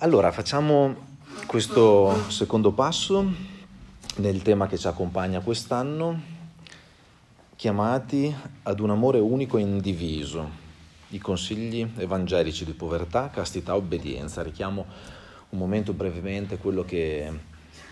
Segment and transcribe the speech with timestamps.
[0.00, 0.94] Allora, facciamo
[1.46, 3.32] questo secondo passo
[4.16, 6.20] nel tema che ci accompagna quest'anno,
[7.56, 8.30] chiamati
[8.64, 10.50] ad un amore unico e indiviso,
[11.08, 14.42] i consigli evangelici di povertà, castità, obbedienza.
[14.42, 14.84] Richiamo
[15.48, 17.30] un momento brevemente quello che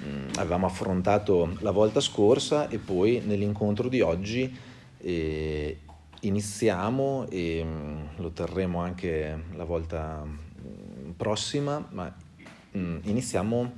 [0.04, 4.54] mm, avevamo affrontato la volta scorsa e poi nell'incontro di oggi
[4.98, 5.78] eh,
[6.20, 10.52] iniziamo e mm, lo terremo anche la volta
[11.16, 12.12] prossima, ma
[12.76, 13.72] mm, iniziamo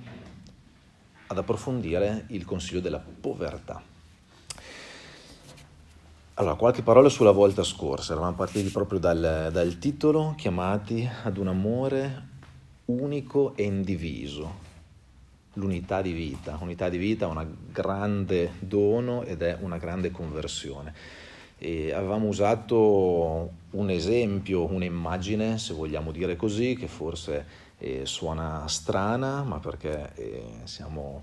[1.29, 3.83] ad approfondire il consiglio della povertà.
[6.35, 11.49] Allora, qualche parola sulla volta scorsa, eravamo partiti proprio dal, dal titolo, chiamati ad un
[11.49, 12.29] amore
[12.87, 14.65] unico e indiviso,
[15.55, 16.59] l'unità di vita.
[16.61, 20.95] Unità di vita è un grande dono ed è una grande conversione.
[21.59, 27.47] E avevamo usato un esempio, un'immagine, se vogliamo dire così, che forse
[27.79, 31.23] eh, suona strana, ma perché eh, siamo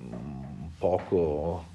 [0.00, 1.72] mm, poco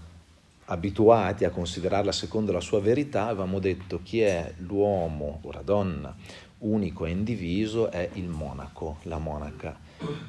[0.66, 6.16] abituati a considerarla secondo la sua verità, avevamo detto chi è l'uomo o la donna
[6.60, 9.80] unico e indiviso è il monaco, la monaca,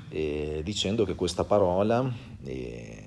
[0.09, 2.11] eh, dicendo che questa parola,
[2.45, 3.05] eh,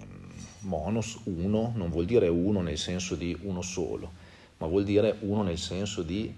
[0.62, 4.12] monos, uno, non vuol dire uno nel senso di uno solo,
[4.58, 6.34] ma vuol dire uno nel senso di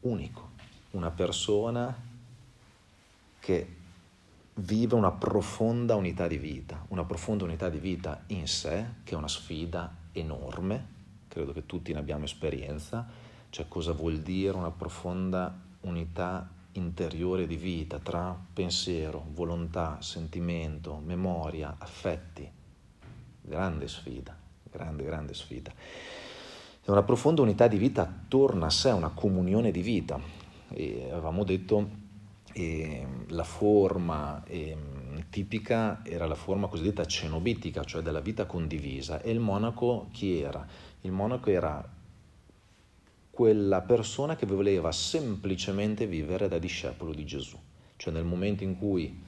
[0.00, 0.50] unico,
[0.92, 1.94] una persona
[3.38, 3.76] che
[4.54, 9.16] vive una profonda unità di vita, una profonda unità di vita in sé, che è
[9.16, 10.96] una sfida enorme,
[11.28, 13.06] credo che tutti ne abbiamo esperienza,
[13.50, 21.76] cioè cosa vuol dire una profonda unità interiore di vita tra pensiero, volontà, sentimento, memoria,
[21.78, 22.50] affetti.
[23.40, 24.36] Grande sfida,
[24.70, 25.72] grande, grande sfida.
[26.88, 30.18] È una profonda unità di vita attorno a sé, una comunione di vita.
[30.70, 31.86] E avevamo detto
[32.54, 34.74] eh, la forma eh,
[35.28, 39.20] tipica era la forma cosiddetta cenobitica, cioè della vita condivisa.
[39.20, 40.66] E il monaco chi era?
[41.02, 41.86] Il monaco era
[43.28, 47.58] quella persona che voleva semplicemente vivere da discepolo di Gesù.
[47.96, 49.22] Cioè nel momento in cui,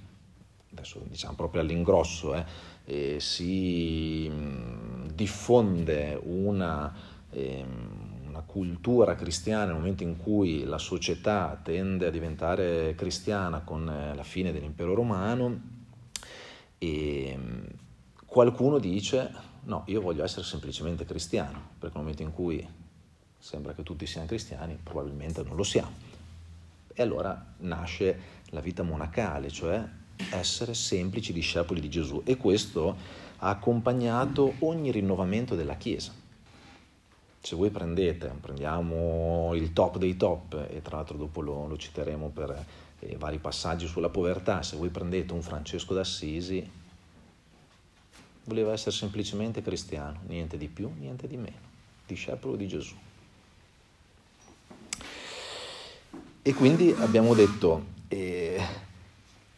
[0.73, 2.45] adesso diciamo proprio all'ingrosso, eh,
[2.87, 4.33] eh, si
[5.13, 13.61] diffonde una una cultura cristiana nel momento in cui la società tende a diventare cristiana
[13.61, 15.61] con eh, la fine dell'impero romano
[16.79, 17.67] e ehm,
[18.25, 19.31] qualcuno dice
[19.65, 22.67] no, io voglio essere semplicemente cristiano, perché nel momento in cui
[23.39, 25.93] sembra che tutti siano cristiani, probabilmente non lo siamo.
[26.93, 29.87] E allora nasce la vita monacale, cioè
[30.31, 32.97] essere semplici discepoli di Gesù e questo
[33.39, 36.20] ha accompagnato ogni rinnovamento della Chiesa
[37.41, 42.29] se voi prendete, prendiamo il top dei top e tra l'altro dopo lo, lo citeremo
[42.29, 42.65] per
[43.01, 46.69] eh, vari passaggi sulla povertà, se voi prendete un Francesco d'Assisi,
[48.45, 51.69] voleva essere semplicemente cristiano, niente di più, niente di meno,
[52.07, 52.95] discepolo di Gesù.
[56.43, 58.61] E quindi abbiamo detto eh,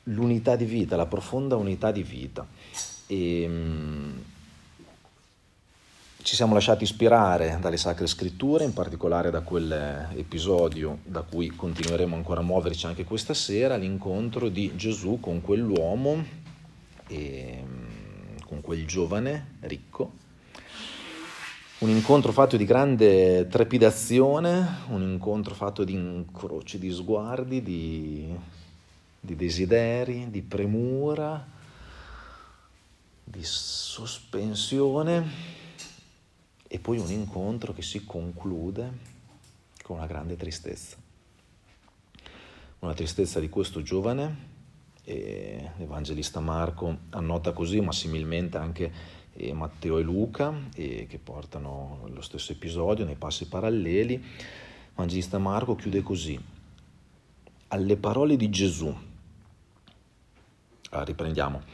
[0.04, 2.46] l'unità di vita, la profonda unità di vita.
[3.06, 4.24] E, ehm,
[6.22, 12.40] ci siamo lasciati ispirare dalle sacre scritture, in particolare da quell'episodio da cui continueremo ancora
[12.40, 16.24] a muoverci anche questa sera, l'incontro di Gesù con quell'uomo,
[17.08, 17.64] e,
[18.46, 20.20] con quel giovane ricco.
[21.78, 28.32] Un incontro fatto di grande trepidazione, un incontro fatto di incroci di sguardi, di,
[29.18, 31.44] di desideri, di premura,
[33.24, 35.61] di sospensione
[36.74, 38.90] e poi un incontro che si conclude
[39.82, 40.96] con una grande tristezza.
[42.78, 44.36] Una tristezza di questo giovane,
[45.04, 48.90] l'Evangelista Marco annota così, ma similmente anche
[49.34, 54.24] eh, Matteo e Luca, eh, che portano lo stesso episodio nei passi paralleli.
[54.92, 56.40] L'Evangelista Marco chiude così,
[57.68, 58.96] alle parole di Gesù.
[60.88, 61.64] Ah, riprendiamo.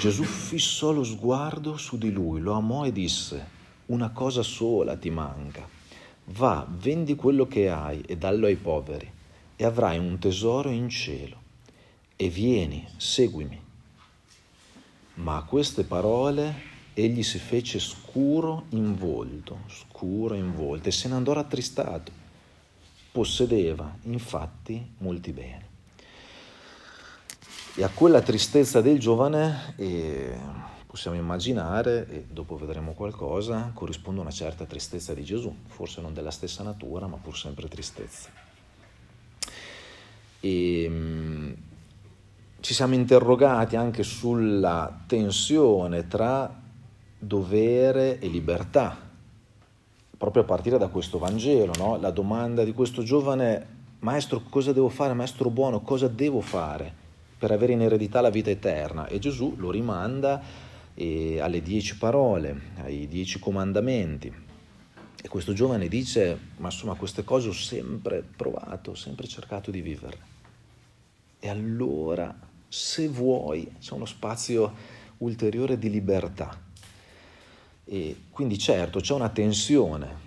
[0.00, 3.56] Gesù fissò lo sguardo su di lui, lo amò e disse,
[3.88, 5.66] una cosa sola ti manca.
[6.26, 9.10] Va, vendi quello che hai e dallo ai poveri,
[9.56, 11.36] e avrai un tesoro in cielo.
[12.16, 13.60] E vieni, seguimi.
[15.14, 21.08] Ma a queste parole egli si fece scuro in volto, scuro in volto, e se
[21.08, 22.12] ne andò rattristato.
[23.10, 25.64] Possedeva, infatti, molti beni.
[27.74, 29.74] E a quella tristezza del giovane...
[29.76, 30.67] Eh,
[30.98, 36.12] possiamo immaginare, e dopo vedremo qualcosa, corrisponde a una certa tristezza di Gesù, forse non
[36.12, 38.28] della stessa natura, ma pur sempre tristezza.
[40.40, 41.56] E, ehm,
[42.58, 46.52] ci siamo interrogati anche sulla tensione tra
[47.16, 48.98] dovere e libertà,
[50.16, 51.96] proprio a partire da questo Vangelo, no?
[51.96, 53.66] la domanda di questo giovane,
[54.00, 56.92] maestro cosa devo fare, maestro buono, cosa devo fare
[57.38, 59.06] per avere in eredità la vita eterna?
[59.06, 60.66] E Gesù lo rimanda
[61.40, 64.46] alle dieci parole, ai dieci comandamenti.
[65.20, 69.80] E questo giovane dice, ma insomma queste cose ho sempre provato, ho sempre cercato di
[69.80, 70.36] viverle.
[71.40, 72.36] E allora,
[72.68, 74.74] se vuoi, c'è uno spazio
[75.18, 76.66] ulteriore di libertà.
[77.84, 80.26] E quindi certo c'è una tensione,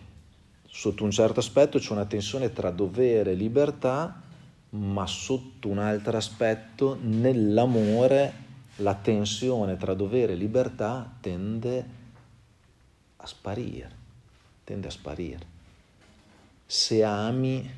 [0.67, 4.21] sotto un certo aspetto c'è una tensione tra dovere e libertà,
[4.69, 11.99] ma sotto un altro aspetto nell'amore la tensione tra dovere e libertà tende
[13.17, 13.99] a sparire
[14.71, 15.45] tende a sparire.
[16.65, 17.69] Se ami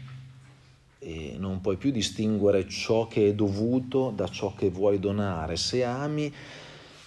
[0.99, 5.55] eh, non puoi più distinguere ciò che è dovuto da ciò che vuoi donare.
[5.55, 6.31] Se ami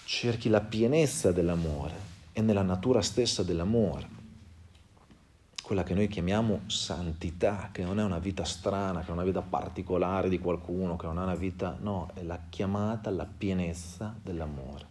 [0.04, 4.14] cerchi la pienezza dell'amore e nella natura stessa dell'amore
[5.66, 9.42] quella che noi chiamiamo santità, che non è una vita strana, che è una vita
[9.42, 14.86] particolare di qualcuno, che non è una vita, no, è la chiamata alla pienezza dell'amore.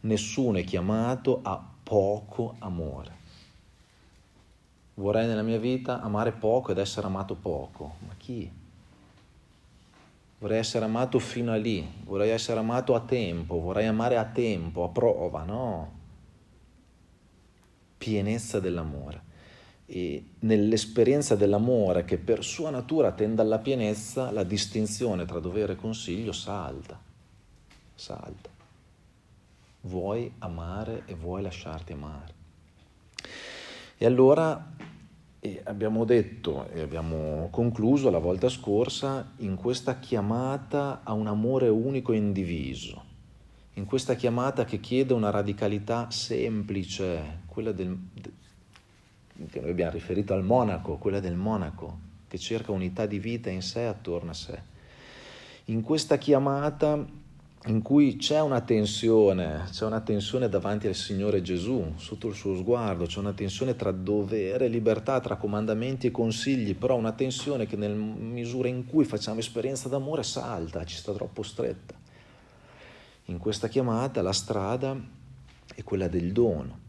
[0.00, 3.12] Nessuno è chiamato a poco amore.
[4.94, 7.94] Vorrei nella mia vita amare poco ed essere amato poco.
[8.04, 8.50] Ma chi?
[10.40, 14.82] Vorrei essere amato fino a lì, vorrei essere amato a tempo, vorrei amare a tempo,
[14.82, 15.92] a prova, no?
[17.96, 19.26] Pienezza dell'amore.
[19.90, 25.76] E nell'esperienza dell'amore che per sua natura tende alla pienezza, la distinzione tra dovere e
[25.76, 27.00] consiglio salta.
[27.94, 28.50] Salta.
[29.82, 32.34] Vuoi amare e vuoi lasciarti amare.
[33.96, 34.76] E allora
[35.40, 41.68] e abbiamo detto e abbiamo concluso la volta scorsa in questa chiamata a un amore
[41.68, 43.04] unico e indiviso,
[43.74, 47.96] in questa chiamata che chiede una radicalità semplice, quella del,
[49.46, 53.62] che noi abbiamo riferito al monaco, quella del monaco, che cerca unità di vita in
[53.62, 54.60] sé attorno a sé.
[55.66, 57.06] In questa chiamata
[57.66, 62.56] in cui c'è una tensione, c'è una tensione davanti al Signore Gesù, sotto il suo
[62.56, 67.66] sguardo, c'è una tensione tra dovere e libertà, tra comandamenti e consigli, però una tensione
[67.66, 71.94] che nel misura in cui facciamo esperienza d'amore salta, ci sta troppo stretta.
[73.26, 74.96] In questa chiamata la strada
[75.74, 76.86] è quella del dono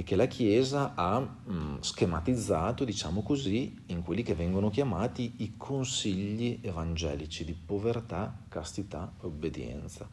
[0.00, 5.58] e che la Chiesa ha mh, schematizzato, diciamo così, in quelli che vengono chiamati i
[5.58, 10.08] consigli evangelici di povertà, castità e obbedienza.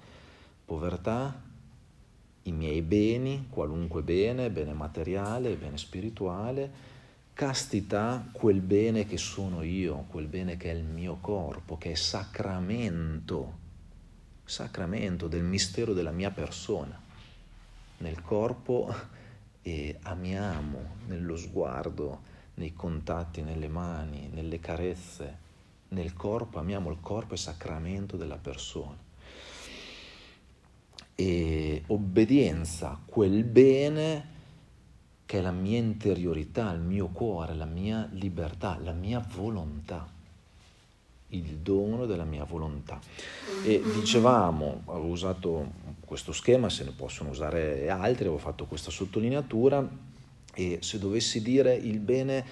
[0.65, 1.41] Povertà,
[2.43, 6.69] i miei beni, qualunque bene, bene materiale, bene spirituale,
[7.31, 11.95] castità, quel bene che sono io, quel bene che è il mio corpo, che è
[11.95, 13.57] sacramento,
[14.43, 16.99] sacramento del mistero della mia persona.
[17.99, 19.15] Nel corpo
[19.67, 22.21] e amiamo nello sguardo,
[22.53, 25.45] nei contatti, nelle mani, nelle carezze,
[25.89, 28.97] nel corpo, amiamo il corpo e sacramento della persona.
[31.15, 34.35] E obbedienza, quel bene
[35.25, 40.15] che è la mia interiorità, il mio cuore, la mia libertà, la mia volontà
[41.31, 42.99] il dono della mia volontà.
[43.65, 45.71] E dicevamo, avevo usato
[46.07, 49.85] questo schema, se ne possono usare altri, avevo fatto questa sottolineatura
[50.53, 52.45] e se dovessi dire il bene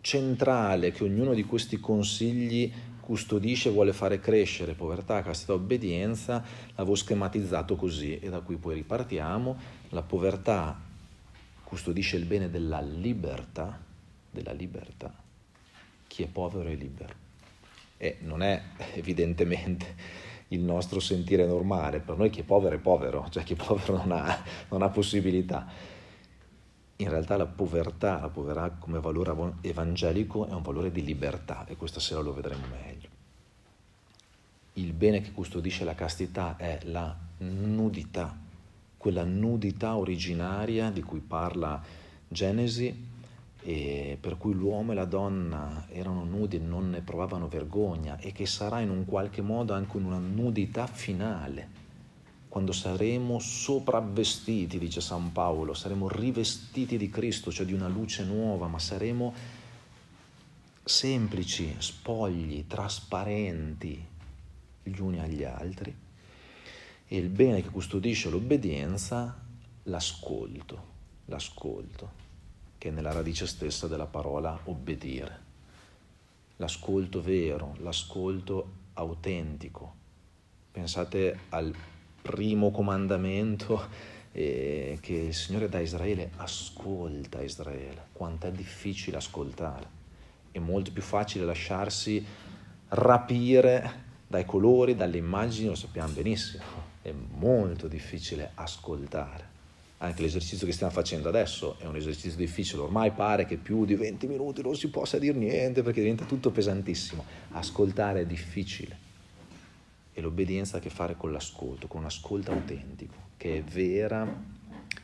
[0.00, 6.40] centrale che ognuno di questi consigli custodisce vuole fare crescere, povertà, castità, obbedienza,
[6.76, 9.58] l'avevo schematizzato così e da qui poi ripartiamo.
[9.88, 10.80] La povertà
[11.64, 13.76] custodisce il bene della libertà,
[14.30, 15.12] della libertà.
[16.06, 17.14] Chi è povero è libero
[17.96, 18.62] e non è
[18.94, 23.56] evidentemente il nostro sentire normale, per noi chi è povero è povero, cioè chi è
[23.56, 25.66] povero non ha, non ha possibilità.
[26.96, 31.76] In realtà la povertà, la povertà come valore evangelico è un valore di libertà e
[31.76, 33.08] questa sera lo vedremo meglio.
[34.74, 38.36] Il bene che custodisce la castità è la nudità,
[38.96, 41.82] quella nudità originaria di cui parla
[42.28, 43.08] Genesi
[43.62, 48.32] e per cui l'uomo e la donna erano nudi e non ne provavano vergogna e
[48.32, 51.78] che sarà in un qualche modo anche una nudità finale,
[52.48, 58.66] quando saremo sopravvestiti, dice San Paolo, saremo rivestiti di Cristo, cioè di una luce nuova,
[58.66, 59.32] ma saremo
[60.82, 64.04] semplici, spogli, trasparenti
[64.82, 65.94] gli uni agli altri.
[67.06, 69.38] E il bene che custodisce l'obbedienza,
[69.84, 70.84] l'ascolto,
[71.26, 72.29] l'ascolto
[72.80, 75.48] che è nella radice stessa della parola obbedire.
[76.56, 79.98] L'ascolto vero, l'ascolto autentico,
[80.72, 81.74] Pensate al
[82.22, 83.88] primo comandamento
[84.30, 89.98] eh, che il Signore dà a Israele, ascolta Israele, quanto è difficile ascoltare.
[90.52, 92.24] È molto più facile lasciarsi
[92.90, 96.62] rapire dai colori, dalle immagini, lo sappiamo benissimo,
[97.02, 99.49] è molto difficile ascoltare.
[100.02, 103.94] Anche l'esercizio che stiamo facendo adesso è un esercizio difficile, ormai pare che più di
[103.94, 107.22] 20 minuti non si possa dire niente perché diventa tutto pesantissimo.
[107.50, 108.96] Ascoltare è difficile
[110.14, 114.26] e l'obbedienza ha a che fare con l'ascolto, con un ascolto autentico, che è vera,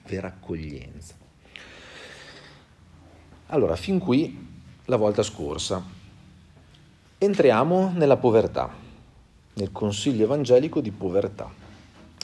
[0.07, 1.15] vera accoglienza.
[3.49, 4.47] Allora, fin qui
[4.87, 5.85] la volta scorsa.
[7.19, 8.73] Entriamo nella povertà,
[9.55, 11.66] nel consiglio evangelico di povertà.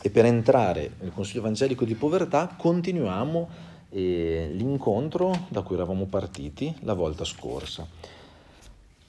[0.03, 3.49] E per entrare nel consiglio evangelico di povertà continuiamo
[3.91, 7.87] eh, l'incontro da cui eravamo partiti la volta scorsa.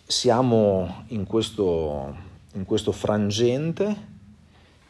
[0.06, 4.12] Siamo in questo in questo frangente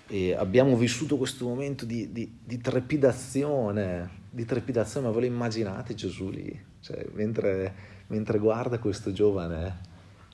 [0.08, 5.96] e abbiamo vissuto questo momento di, di, di, trepidazione, di trepidazione, ma ve lo immaginate
[5.96, 6.62] Gesù lì?
[6.82, 7.74] Cioè, mentre,
[8.08, 9.80] mentre, guarda questo giovane,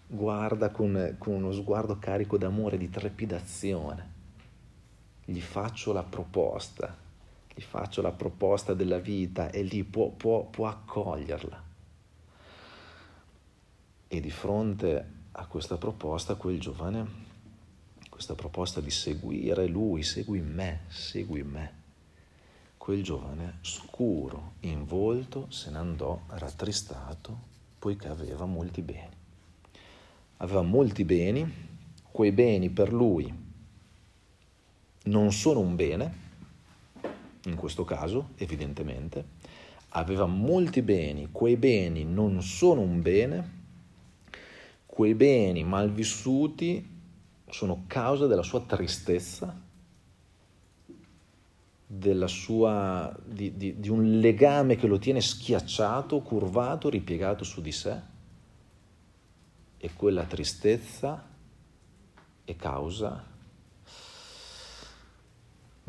[0.08, 4.18] guarda con, con uno sguardo carico d'amore, di trepidazione.
[5.30, 6.98] Gli faccio la proposta,
[7.54, 11.64] gli faccio la proposta della vita e lì può, può, può accoglierla.
[14.08, 17.08] E di fronte a questa proposta quel giovane,
[18.10, 21.74] questa proposta di seguire lui, segui me, segui me.
[22.78, 27.38] Quel giovane, scuro in volto, se ne andò rattristato
[27.78, 29.16] poiché aveva molti beni.
[30.38, 31.68] Aveva molti beni,
[32.10, 33.48] quei beni per lui
[35.10, 36.28] non sono un bene,
[37.46, 39.26] in questo caso evidentemente,
[39.90, 43.58] aveva molti beni, quei beni non sono un bene,
[44.86, 46.98] quei beni mal vissuti
[47.50, 49.68] sono causa della sua tristezza,
[51.92, 57.72] della sua, di, di, di un legame che lo tiene schiacciato, curvato, ripiegato su di
[57.72, 58.00] sé
[59.78, 61.26] e quella tristezza
[62.44, 63.29] è causa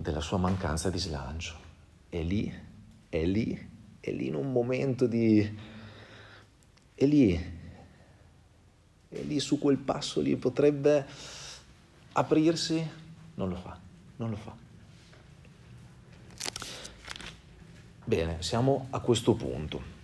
[0.01, 1.57] della sua mancanza di slancio.
[2.09, 2.53] È lì,
[3.09, 3.69] è lì,
[4.01, 5.59] è lì in un momento di...
[6.95, 7.59] è lì
[9.13, 11.05] e lì su quel passo lì potrebbe
[12.13, 12.89] aprirsi,
[13.35, 13.79] non lo fa,
[14.17, 14.57] non lo fa.
[18.05, 19.99] Bene, siamo a questo punto.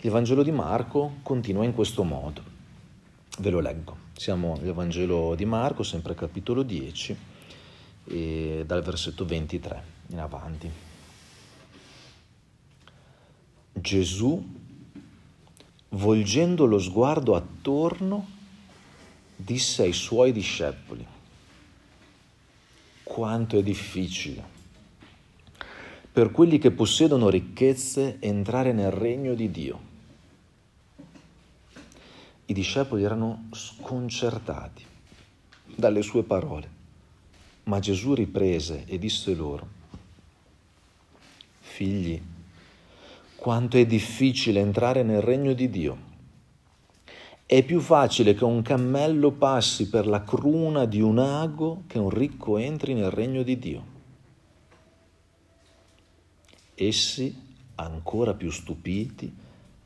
[0.00, 2.42] Il Vangelo di Marco continua in questo modo.
[3.38, 4.08] Ve lo leggo.
[4.14, 7.16] Siamo nel Vangelo di Marco, sempre capitolo 10,
[8.04, 10.70] dal versetto 23 in avanti.
[13.72, 14.58] Gesù
[15.90, 18.28] volgendo lo sguardo attorno,
[19.36, 21.06] disse ai suoi discepoli,
[23.02, 24.58] quanto è difficile
[26.12, 29.88] per quelli che possiedono ricchezze entrare nel regno di Dio.
[32.46, 34.84] I discepoli erano sconcertati
[35.76, 36.68] dalle sue parole,
[37.64, 39.68] ma Gesù riprese e disse loro,
[41.58, 42.20] figli,
[43.36, 46.08] quanto è difficile entrare nel regno di Dio.
[47.46, 52.10] È più facile che un cammello passi per la cruna di un ago che un
[52.10, 53.84] ricco entri nel regno di Dio.
[56.74, 57.34] Essi,
[57.76, 59.34] ancora più stupiti,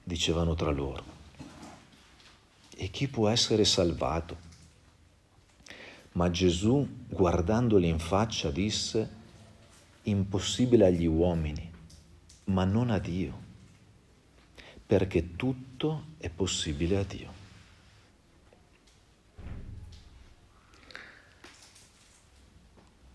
[0.02, 1.04] dicevano tra loro,
[2.76, 4.43] e chi può essere salvato?
[6.14, 9.08] Ma Gesù, guardandoli in faccia, disse,
[10.02, 11.70] impossibile agli uomini,
[12.46, 13.44] ma non a Dio
[14.86, 17.32] perché tutto è possibile a Dio.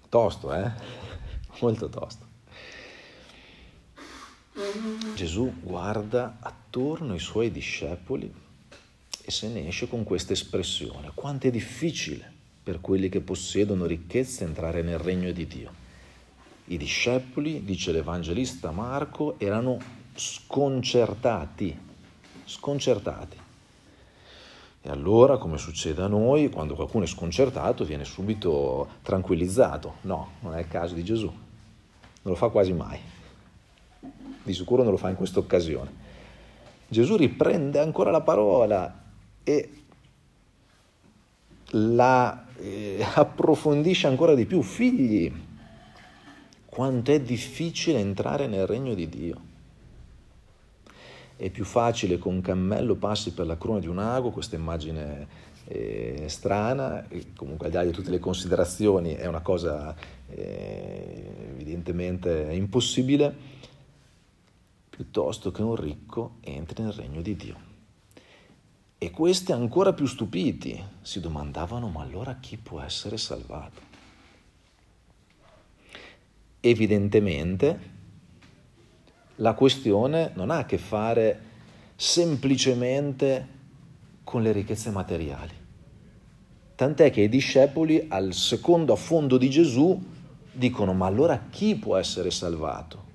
[0.10, 0.72] Tosto, eh?
[1.62, 2.28] Molto tosto.
[5.16, 8.34] Gesù guarda attorno i suoi discepoli
[9.22, 11.12] e se ne esce con questa espressione.
[11.14, 12.39] Quanto è difficile
[12.70, 15.72] per quelli che possiedono ricchezze entrare nel regno di Dio.
[16.66, 19.80] I discepoli, dice l'Evangelista Marco, erano
[20.14, 21.76] sconcertati,
[22.46, 23.38] sconcertati.
[24.84, 29.96] E allora, come succede a noi, quando qualcuno è sconcertato viene subito tranquillizzato.
[30.02, 31.26] No, non è il caso di Gesù.
[31.26, 31.38] Non
[32.22, 33.00] lo fa quasi mai.
[34.44, 35.92] Di sicuro non lo fa in questa occasione.
[36.88, 39.06] Gesù riprende ancora la parola
[39.44, 39.72] e
[41.72, 44.62] la eh, approfondisce ancora di più.
[44.62, 45.32] Figli,
[46.66, 49.48] quanto è difficile entrare nel regno di Dio.
[51.36, 55.28] È più facile che un cammello passi per la cruna di un ago, questa immagine
[55.66, 59.96] eh, strana, comunque al di là di tutte le considerazioni è una cosa
[60.28, 63.34] eh, evidentemente impossibile,
[64.90, 67.69] piuttosto che un ricco entri nel regno di Dio.
[69.02, 73.80] E questi ancora più stupiti si domandavano ma allora chi può essere salvato?
[76.60, 77.80] Evidentemente
[79.36, 81.42] la questione non ha a che fare
[81.96, 83.48] semplicemente
[84.26, 85.54] con le ricchezze materiali.
[86.76, 89.98] Tant'è che i discepoli al secondo affondo di Gesù
[90.52, 93.08] dicono ma allora chi può essere salvato?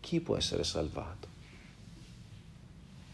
[0.00, 1.17] Chi può essere salvato?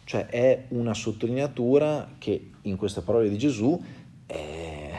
[0.04, 3.82] Cioè è una sottolineatura che in queste parole di Gesù
[4.26, 4.90] è,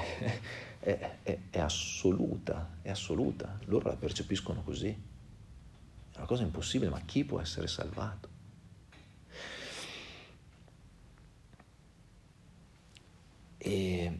[0.79, 4.87] è, è, è assoluta, è assoluta, loro la percepiscono così.
[4.87, 8.29] È una cosa impossibile, ma chi può essere salvato?
[13.57, 14.19] E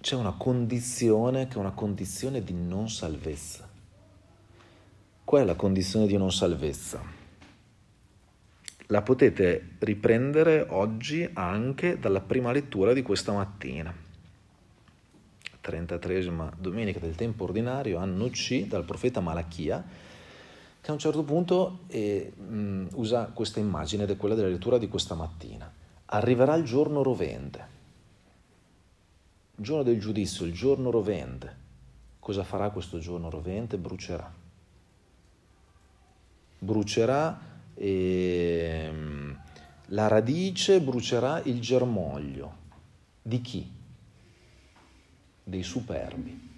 [0.00, 3.68] c'è una condizione che è una condizione di non salvezza.
[5.24, 7.21] Qual è la condizione di non salvezza?
[8.92, 13.92] La potete riprendere oggi anche dalla prima lettura di questa mattina.
[15.60, 19.82] 33 domenica del tempo ordinario, anno C, dal profeta Malachia,
[20.78, 24.76] che a un certo punto eh, mh, usa questa immagine ed è quella della lettura
[24.76, 25.72] di questa mattina.
[26.06, 27.80] Arriverà il giorno rovente
[29.56, 31.60] il giorno del giudizio, il giorno rovente.
[32.18, 33.78] Cosa farà questo giorno rovente?
[33.78, 34.32] Brucerà.
[36.58, 37.51] Brucerà
[37.82, 39.40] e ehm,
[39.86, 42.60] la radice, brucerà il germoglio.
[43.20, 43.68] Di chi?
[45.42, 46.50] Dei superbi.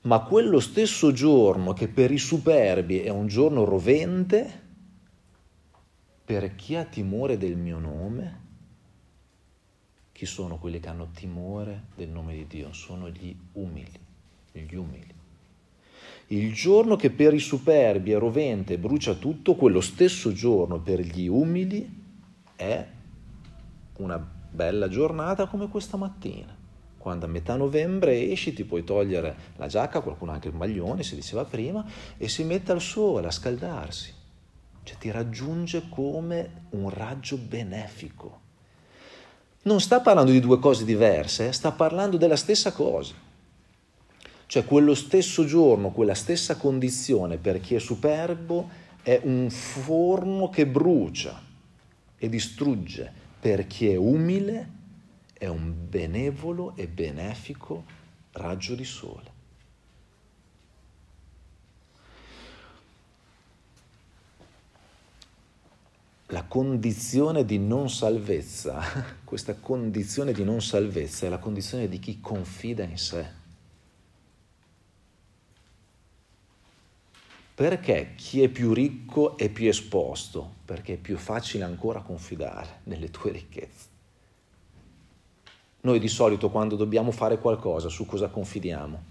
[0.00, 4.66] Ma quello stesso giorno che per i superbi è un giorno rovente,
[6.24, 8.46] per chi ha timore del mio nome,
[10.12, 12.72] chi sono quelli che hanno timore del nome di Dio?
[12.72, 14.00] Sono gli umili,
[14.52, 15.17] gli umili.
[16.28, 21.00] Il giorno che per i superbi è rovente e brucia tutto, quello stesso giorno per
[21.00, 21.88] gli umili
[22.54, 22.86] è
[23.96, 26.56] una bella giornata come questa mattina.
[26.98, 31.14] Quando a metà novembre esci ti puoi togliere la giacca, qualcuno anche il maglione, si
[31.14, 31.84] diceva prima,
[32.16, 34.12] e si mette al sole a scaldarsi.
[34.82, 38.46] Cioè ti raggiunge come un raggio benefico
[39.68, 41.52] non sta parlando di due cose diverse, eh?
[41.52, 43.14] sta parlando della stessa cosa.
[44.48, 48.66] Cioè quello stesso giorno, quella stessa condizione per chi è superbo
[49.02, 51.38] è un forno che brucia
[52.16, 54.70] e distrugge, per chi è umile
[55.34, 57.84] è un benevolo e benefico
[58.32, 59.36] raggio di sole.
[66.30, 68.82] la condizione di non salvezza,
[69.24, 73.37] questa condizione di non salvezza è la condizione di chi confida in sé.
[77.58, 80.48] Perché chi è più ricco è più esposto?
[80.64, 83.86] Perché è più facile ancora confidare nelle tue ricchezze.
[85.80, 89.02] Noi di solito quando dobbiamo fare qualcosa, su cosa confidiamo?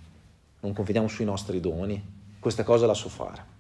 [0.61, 2.01] Non confidiamo sui nostri doni?
[2.39, 3.55] Questa cosa la so fare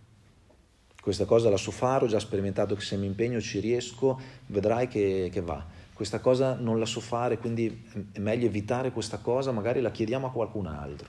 [1.01, 4.89] questa cosa la so fare, ho già sperimentato che se mi impegno ci riesco, vedrai
[4.89, 5.65] che, che va.
[5.93, 10.27] Questa cosa non la so fare, quindi è meglio evitare questa cosa, magari la chiediamo
[10.27, 11.07] a qualcun altro.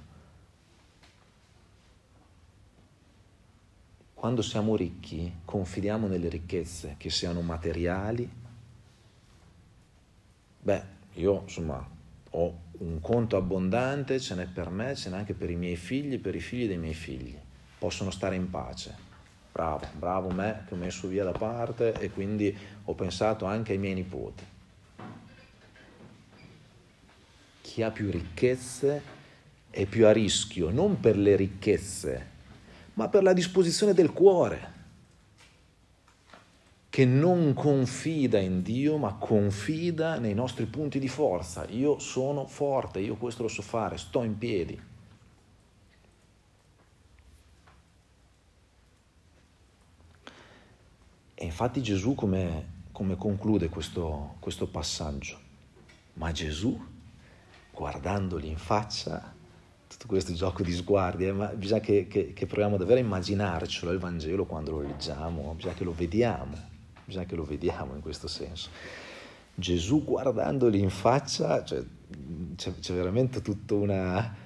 [4.19, 8.29] Quando siamo ricchi, confidiamo nelle ricchezze, che siano materiali.
[10.61, 10.83] Beh,
[11.15, 11.89] io insomma
[12.31, 16.19] ho un conto abbondante, ce n'è per me, ce n'è anche per i miei figli,
[16.19, 17.39] per i figli dei miei figli.
[17.79, 19.07] Possono stare in pace
[19.59, 23.79] bravo, bravo me che ho messo via da parte e quindi ho pensato anche ai
[23.79, 24.45] miei nipoti.
[27.61, 29.03] Chi ha più ricchezze
[29.69, 32.37] è più a rischio, non per le ricchezze,
[32.99, 34.73] ma per la disposizione del cuore,
[36.91, 41.65] che non confida in Dio, ma confida nei nostri punti di forza.
[41.69, 44.83] Io sono forte, io questo lo so fare, sto in piedi.
[51.35, 55.39] E infatti Gesù come, come conclude questo, questo passaggio?
[56.15, 56.77] Ma Gesù,
[57.71, 59.37] guardandoli in faccia,
[59.99, 63.91] tutto questo gioco di sguardi, eh, ma bisogna che, che, che, proviamo davvero a immaginarcelo
[63.91, 66.57] il Vangelo quando lo leggiamo, bisogna che lo vediamo,
[67.05, 68.71] bisogna che lo vediamo in questo senso.
[69.57, 71.83] Gesù guardandoli in faccia, cioè,
[72.55, 74.37] c'è, c'è, veramente tutta una,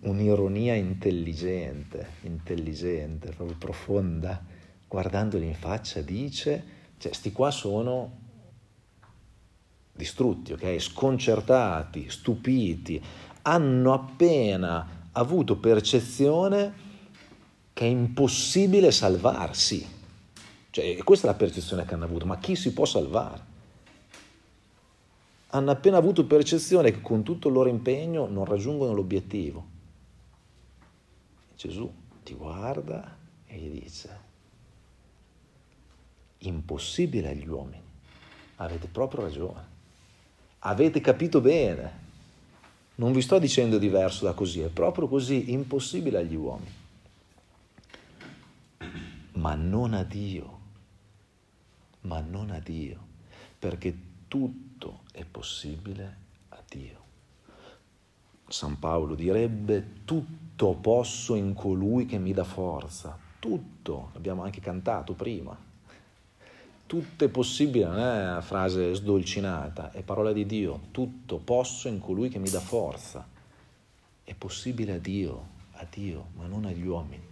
[0.00, 4.44] un'ironia intelligente, intelligente, proprio profonda
[4.86, 6.62] guardandoli in faccia, dice,
[6.98, 8.20] cioè, sti qua sono
[9.94, 10.78] distrutti, ok?
[10.78, 13.02] Sconcertati, stupiti,
[13.46, 16.82] hanno appena avuto percezione
[17.72, 19.86] che è impossibile salvarsi.
[20.70, 23.52] Cioè, questa è la percezione che hanno avuto, ma chi si può salvare?
[25.48, 29.72] Hanno appena avuto percezione che con tutto il loro impegno non raggiungono l'obiettivo.
[31.56, 31.92] Gesù
[32.24, 34.18] ti guarda e gli dice,
[36.38, 37.80] impossibile agli uomini,
[38.56, 39.64] avete proprio ragione,
[40.60, 42.03] avete capito bene,
[42.96, 46.72] non vi sto dicendo diverso da così, è proprio così, impossibile agli uomini,
[49.32, 50.58] ma non a Dio,
[52.02, 52.98] ma non a Dio,
[53.58, 53.96] perché
[54.28, 56.16] tutto è possibile
[56.50, 57.02] a Dio.
[58.46, 65.14] San Paolo direbbe tutto posso in colui che mi dà forza, tutto, abbiamo anche cantato
[65.14, 65.56] prima,
[66.94, 71.98] tutto è possibile, non è una frase sdolcinata, è parola di Dio, tutto posso in
[71.98, 73.26] colui che mi dà forza,
[74.22, 77.26] è possibile a Dio, a Dio, ma non agli uomini.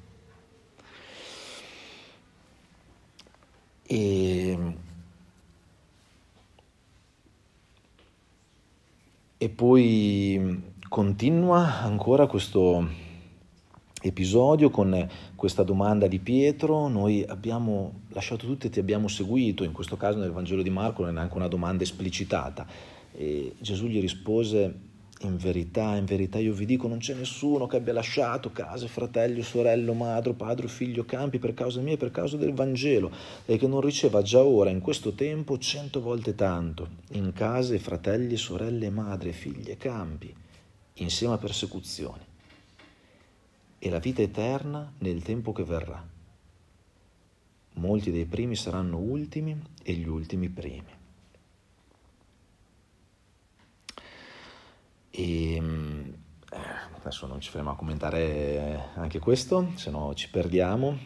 [3.86, 4.74] E,
[9.38, 12.88] e poi continua ancora questo
[14.02, 19.72] episodio con questa domanda di Pietro, noi abbiamo lasciato tutto e ti abbiamo seguito, in
[19.72, 22.66] questo caso nel Vangelo di Marco non è neanche una domanda esplicitata.
[23.12, 24.74] E Gesù gli rispose,
[25.20, 29.42] in verità, in verità io vi dico, non c'è nessuno che abbia lasciato casa, fratello,
[29.42, 33.10] sorello, madre, padre, figlio, campi per causa mia e per causa del Vangelo
[33.44, 38.36] e che non riceva già ora, in questo tempo, cento volte tanto, in case, fratelli,
[38.36, 40.34] sorelle, madre, figlie, campi,
[40.94, 42.30] insieme a persecuzioni
[43.84, 46.00] e la vita eterna nel tempo che verrà.
[47.74, 50.94] Molti dei primi saranno ultimi e gli ultimi primi.
[55.10, 56.14] E ehm,
[56.52, 56.58] eh,
[56.96, 60.96] adesso non ci fermiamo a commentare anche questo, se no ci perdiamo.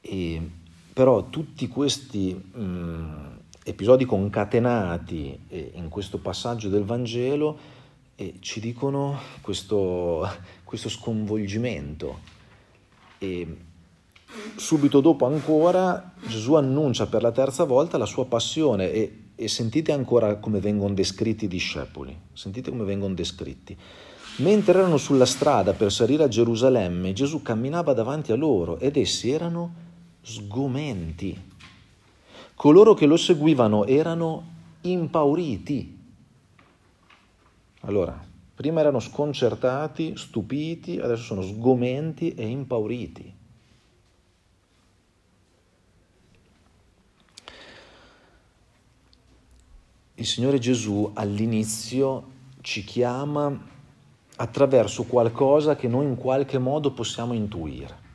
[0.00, 0.50] E,
[0.92, 7.78] però tutti questi mh, mm, episodi concatenati eh, in questo passaggio del Vangelo
[8.20, 10.28] e ci dicono questo,
[10.64, 12.18] questo sconvolgimento.
[13.18, 13.56] E
[14.56, 19.92] subito dopo ancora Gesù annuncia per la terza volta la sua passione e, e sentite
[19.92, 23.78] ancora come vengono descritti i discepoli, sentite come vengono descritti.
[24.38, 29.30] Mentre erano sulla strada per salire a Gerusalemme, Gesù camminava davanti a loro ed essi
[29.30, 29.74] erano
[30.22, 31.40] sgomenti.
[32.56, 35.97] Coloro che lo seguivano erano impauriti
[37.80, 38.20] allora,
[38.54, 43.36] prima erano sconcertati, stupiti, adesso sono sgomenti e impauriti.
[50.14, 53.76] Il Signore Gesù all'inizio ci chiama
[54.34, 58.06] attraverso qualcosa che noi in qualche modo possiamo intuire.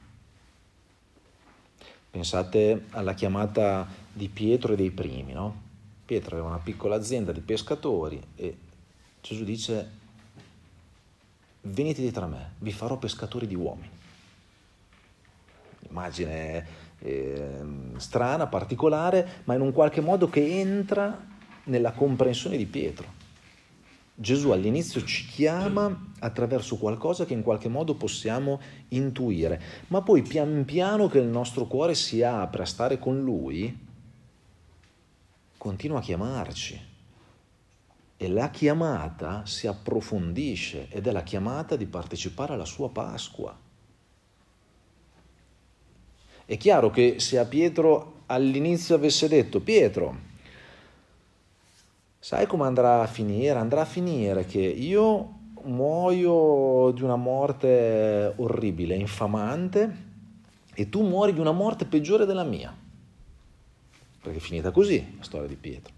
[2.11, 5.61] Pensate alla chiamata di Pietro e dei primi, no?
[6.05, 8.57] Pietro aveva una piccola azienda di pescatori e
[9.23, 9.89] Gesù dice,
[11.61, 13.89] venite dietro a me, vi farò pescatori di uomini.
[15.87, 16.67] Immagine
[16.99, 17.61] eh,
[17.95, 21.25] strana, particolare, ma in un qualche modo che entra
[21.63, 23.21] nella comprensione di Pietro.
[24.13, 28.59] Gesù all'inizio ci chiama attraverso qualcosa che in qualche modo possiamo
[28.89, 33.87] intuire, ma poi pian piano che il nostro cuore si apre a stare con Lui,
[35.57, 36.91] continua a chiamarci
[38.23, 43.53] e la chiamata si approfondisce ed è la chiamata di partecipare alla sua Pasqua.
[46.45, 50.15] È chiaro che se a Pietro all'inizio avesse detto Pietro,
[52.17, 53.59] sai come andrà a finire?
[53.59, 60.11] Andrà a finire che io muoio di una morte orribile, infamante,
[60.73, 62.73] e tu muori di una morte peggiore della mia.
[64.21, 65.92] Perché è finita così la storia di Pietro.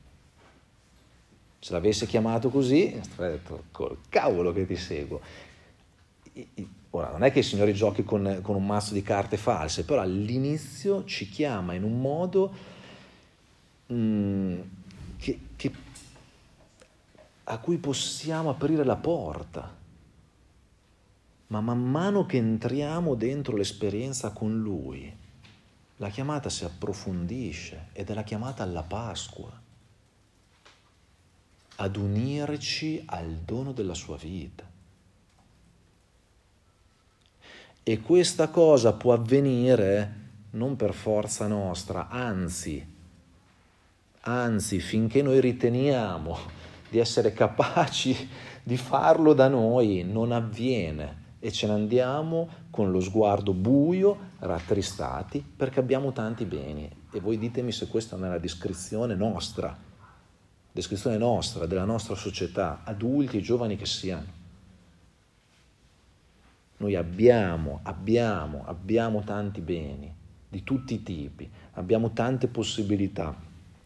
[1.66, 5.20] Se l'avesse chiamato così, avrei detto, col cavolo che ti seguo.
[6.92, 10.02] Ora, non è che il Signore giochi con, con, un mazzo di carte false, però
[10.02, 12.54] all'inizio ci chiama in un modo
[13.92, 14.60] mm,
[15.18, 15.72] che, che,
[17.46, 19.76] a cui possiamo aprire la porta.
[21.48, 25.12] Ma man mano che entriamo dentro l'esperienza con Lui,
[25.96, 29.64] la chiamata si approfondisce ed è la chiamata alla Pasqua
[31.76, 34.64] ad unirci al dono della sua vita.
[37.84, 42.94] E questa cosa può avvenire non per forza nostra, anzi,
[44.28, 46.36] Anzi, finché noi riteniamo
[46.90, 48.28] di essere capaci
[48.64, 55.46] di farlo da noi, non avviene e ce ne andiamo con lo sguardo buio, rattristati,
[55.56, 56.90] perché abbiamo tanti beni.
[57.12, 59.78] E voi ditemi se questa non è la descrizione nostra,
[60.76, 64.26] descrizione nostra, della nostra società, adulti giovani che siano.
[66.76, 70.14] Noi abbiamo, abbiamo, abbiamo tanti beni
[70.50, 73.34] di tutti i tipi, abbiamo tante possibilità,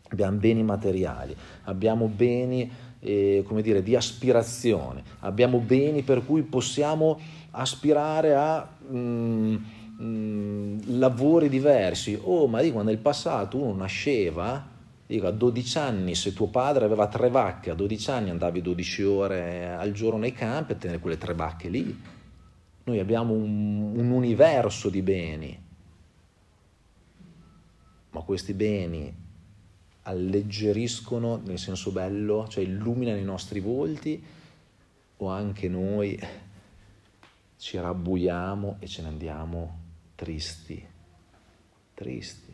[0.08, 2.72] abbiamo beni materiali, abbiamo beni
[3.02, 7.20] eh, come dire, di aspirazione, abbiamo beni per cui possiamo
[7.52, 9.56] aspirare a mm,
[10.02, 12.20] mm, lavori diversi.
[12.20, 14.78] Oh, ma dico, nel passato uno nasceva,
[15.16, 19.04] dico, a 12 anni, se tuo padre aveva tre vacche, a 12 anni andavi 12
[19.04, 22.00] ore al giorno nei campi a tenere quelle tre vacche lì.
[22.84, 25.64] Noi abbiamo un, un universo di beni,
[28.12, 29.12] ma questi beni
[30.04, 34.24] alleggeriscono nel senso bello, cioè illuminano i nostri volti
[35.18, 36.20] o anche noi
[37.58, 39.80] ci rabbuiamo e ce ne andiamo
[40.14, 40.86] tristi,
[41.96, 42.49] tristi,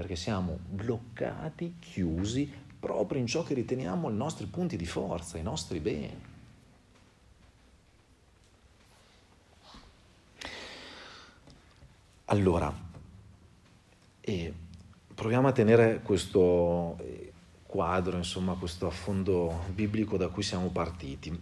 [0.00, 5.42] perché siamo bloccati, chiusi proprio in ciò che riteniamo i nostri punti di forza, i
[5.42, 6.22] nostri beni.
[12.24, 12.74] Allora,
[14.22, 14.54] e
[15.14, 17.32] proviamo a tenere questo eh,
[17.66, 21.38] quadro, insomma, questo affondo biblico da cui siamo partiti.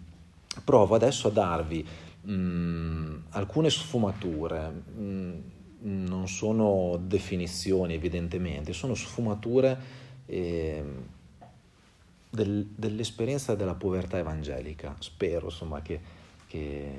[0.65, 1.87] Provo adesso a darvi
[2.23, 5.39] mh, mm, alcune sfumature, mh, mm,
[5.81, 9.77] non sono definizioni evidentemente, sono sfumature
[10.25, 10.83] eh,
[12.29, 14.95] del, dell'esperienza della povertà evangelica.
[14.99, 15.99] Spero insomma che,
[16.47, 16.91] che,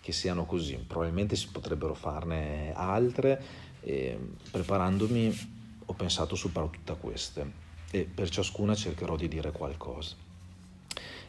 [0.00, 3.68] che siano così, probabilmente si potrebbero farne altre.
[3.82, 4.18] Eh,
[4.50, 10.28] preparandomi ho pensato soprattutto a queste e per ciascuna cercherò di dire qualcosa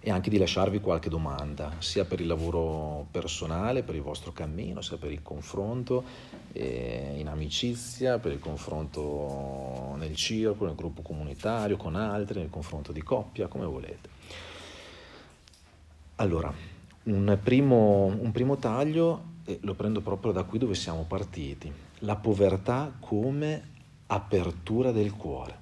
[0.03, 4.81] e anche di lasciarvi qualche domanda, sia per il lavoro personale, per il vostro cammino,
[4.81, 6.03] sia per il confronto
[6.53, 12.91] eh, in amicizia, per il confronto nel circolo, nel gruppo comunitario, con altri, nel confronto
[12.91, 14.09] di coppia, come volete.
[16.15, 16.51] Allora,
[17.03, 22.15] un primo, un primo taglio, e lo prendo proprio da qui dove siamo partiti, la
[22.15, 23.69] povertà come
[24.07, 25.60] apertura del cuore.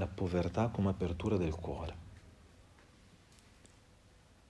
[0.00, 1.94] La povertà come apertura del cuore.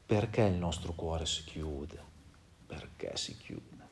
[0.06, 2.00] Perché il nostro cuore si chiude?
[2.68, 3.88] Perché si chiude?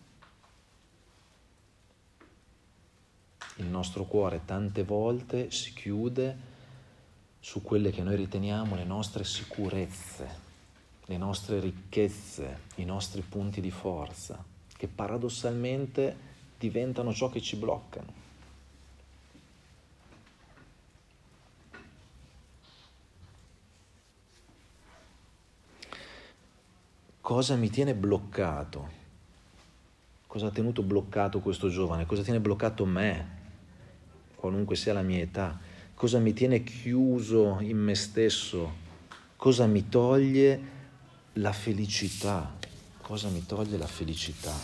[3.56, 6.36] Il nostro cuore tante volte si chiude
[7.40, 10.28] su quelle che noi riteniamo le nostre sicurezze,
[11.06, 14.40] le nostre ricchezze, i nostri punti di forza
[14.76, 16.16] che paradossalmente
[16.56, 18.17] diventano ciò che ci bloccano.
[27.28, 28.88] Cosa mi tiene bloccato?
[30.26, 32.06] Cosa ha tenuto bloccato questo giovane?
[32.06, 33.28] Cosa tiene bloccato me,
[34.34, 35.60] qualunque sia la mia età?
[35.92, 38.72] Cosa mi tiene chiuso in me stesso?
[39.36, 40.60] Cosa mi toglie
[41.34, 42.56] la felicità?
[43.02, 44.54] cosa mi toglie la felicità.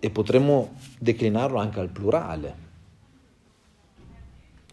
[0.00, 2.67] E potremmo declinarlo anche al plurale,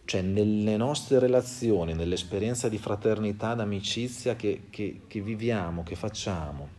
[0.06, 6.70] cioè nelle nostre relazioni, nell'esperienza di fraternità, d'amicizia che, che, che viviamo, che facciamo,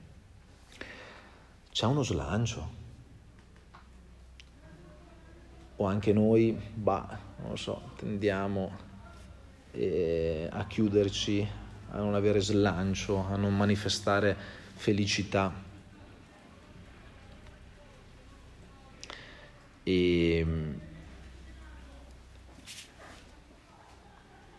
[1.70, 2.84] c'è uno slancio.
[5.78, 8.72] O anche noi, bah, non lo so, tendiamo
[9.72, 11.46] eh, a chiuderci
[11.90, 14.36] a non avere slancio, a non manifestare
[14.74, 15.52] felicità.
[19.82, 20.75] E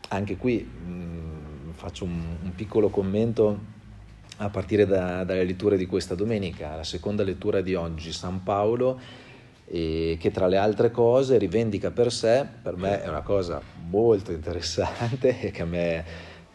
[0.09, 3.75] anche qui mh, mm, faccio un, un, piccolo commento
[4.37, 8.99] a partire da, dalle letture di questa domenica, la seconda lettura di oggi, San Paolo,
[9.65, 14.31] eh, che tra le altre cose rivendica per sé, per me è una cosa molto
[14.31, 16.05] interessante e che a me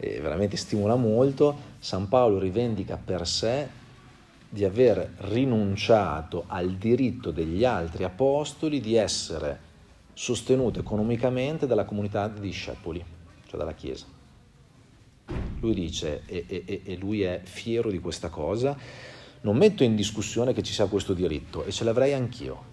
[0.05, 3.69] e veramente stimola molto, San Paolo rivendica per sé
[4.49, 9.71] di aver rinunciato al diritto degli altri apostoli di essere
[10.13, 13.03] sostenuto economicamente dalla comunità di discepoli,
[13.53, 14.07] cioè dalla Chiesa.
[15.61, 18.77] Lui dice, e, e, e lui è fiero di questa cosa,
[19.43, 22.71] non metto in discussione che ci sia questo diritto e ce l'avrei anch'io.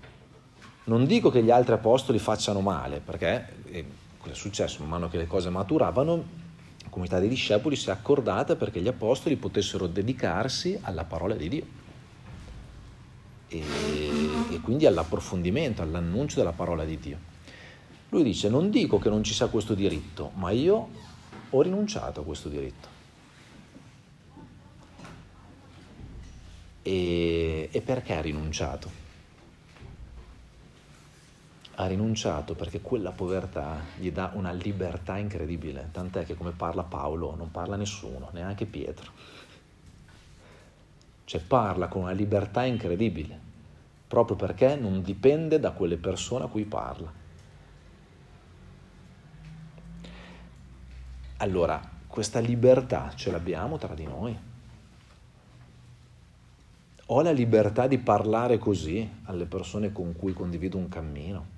[0.86, 3.86] Non dico che gli altri apostoli facciano male, perché eh,
[4.18, 4.80] cosa è successo?
[4.80, 6.15] Man mano che le cose maturavano,
[6.82, 11.50] la comunità dei discepoli si è accordata perché gli apostoli potessero dedicarsi alla parola di
[11.50, 11.65] Dio.
[13.50, 13.63] e,
[14.52, 17.18] e quindi all'approfondimento, all'annuncio della parola di Dio.
[18.10, 20.89] Lui dice, non dico che non ci sia questo diritto, ma io
[21.52, 22.88] ho rinunciato a questo diritto.
[26.82, 29.08] E, e perché ha rinunciato?
[31.76, 37.36] Ha rinunciato perché quella povertà gli dà una libertà incredibile, tant'è che come parla Paolo
[37.36, 39.12] non parla nessuno, neanche Pietro.
[41.26, 43.39] Cioè parla con una libertà incredibile,
[44.08, 47.19] proprio perché non dipende da quelle persone a cui parla.
[51.41, 54.38] Allora, questa libertà ce l'abbiamo tra di noi?
[57.06, 61.58] Ho la libertà di parlare così alle persone con cui condivido un cammino.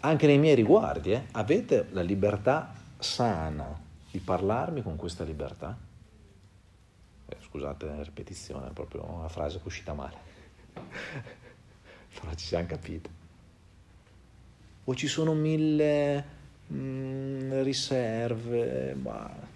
[0.00, 1.26] Anche nei miei riguardi, eh?
[1.32, 3.78] avete la libertà sana
[4.10, 5.76] di parlarmi con questa libertà?
[7.26, 10.16] Eh, scusate la ripetizione, è proprio una frase che è uscita male.
[12.18, 13.10] Però ci siamo capiti.
[14.84, 16.38] O ci sono mille
[16.72, 19.48] mm, riserve, ma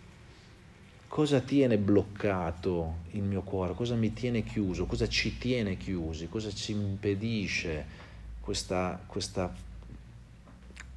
[1.15, 6.53] cosa tiene bloccato il mio cuore, cosa mi tiene chiuso, cosa ci tiene chiusi, cosa
[6.53, 7.87] ci impedisce
[8.41, 9.55] questa, questa,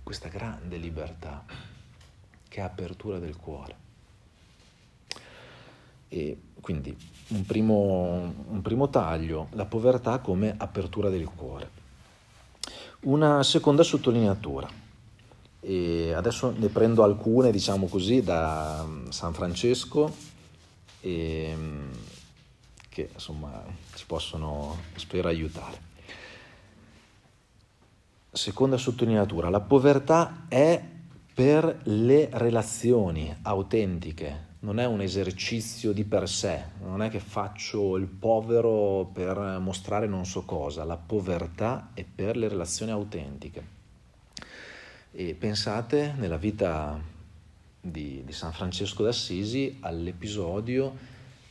[0.01, 1.45] questa grande libertà
[2.47, 3.75] che è apertura del cuore.
[6.09, 11.69] E quindi un primo, un primo taglio, la povertà come apertura del cuore.
[13.01, 14.86] Una seconda sottolineatura
[15.59, 20.13] e adesso ne prendo alcune, diciamo così, da mm, San Francesco,
[21.01, 21.91] e, mm,
[22.89, 23.63] che insomma
[23.95, 25.85] ci possono, spero, aiutare.
[28.31, 30.81] Seconda sottolineatura, la povertà è
[31.33, 37.95] per le relazioni autentiche, non è un esercizio di per sé, non è che faccio
[37.97, 43.76] il povero per mostrare non so cosa, la povertà è per le relazioni autentiche.
[45.19, 47.01] E pensate nella vita
[47.81, 50.95] di, di San Francesco d'Assisi all'episodio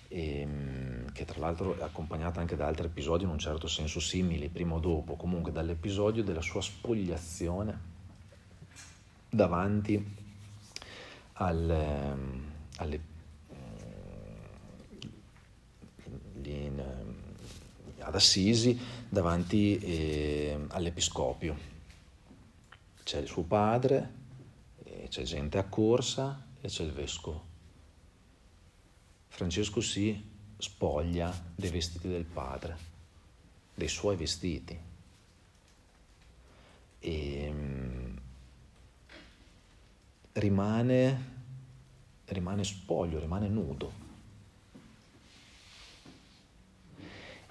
[0.06, 4.50] ehm, che tra l'altro è accompagnato anche da altri episodi in un certo senso simili,
[4.50, 7.80] prima o dopo, comunque dall'episodio della sua spogliazione
[9.28, 10.14] davanti
[11.32, 12.44] al, ehm,
[12.76, 13.00] alle,
[16.44, 16.84] in,
[17.98, 21.74] ad Assisi davanti eh, all'Episcopio
[23.06, 24.14] c'è il suo padre,
[25.08, 27.40] c'è gente accorsa e c'è il vescovo.
[29.28, 32.76] Francesco si spoglia dei vestiti del padre,
[33.76, 34.76] dei suoi vestiti.
[36.98, 38.16] E mm,
[40.32, 41.30] rimane,
[42.24, 43.92] rimane spoglio, rimane nudo.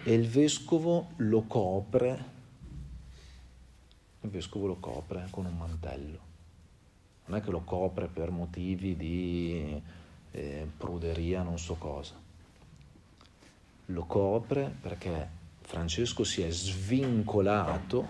[0.03, 2.33] E il vescovo lo copre
[4.25, 6.33] il vescovo lo copre con un mantello.
[7.25, 9.81] Non è che lo copre per motivi di
[10.31, 12.13] eh, pruderia, non so cosa.
[13.87, 15.29] Lo copre perché
[15.61, 18.07] Francesco si è svincolato,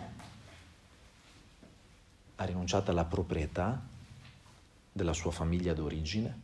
[2.35, 3.81] ha rinunciato alla proprietà
[4.91, 6.43] della sua famiglia d'origine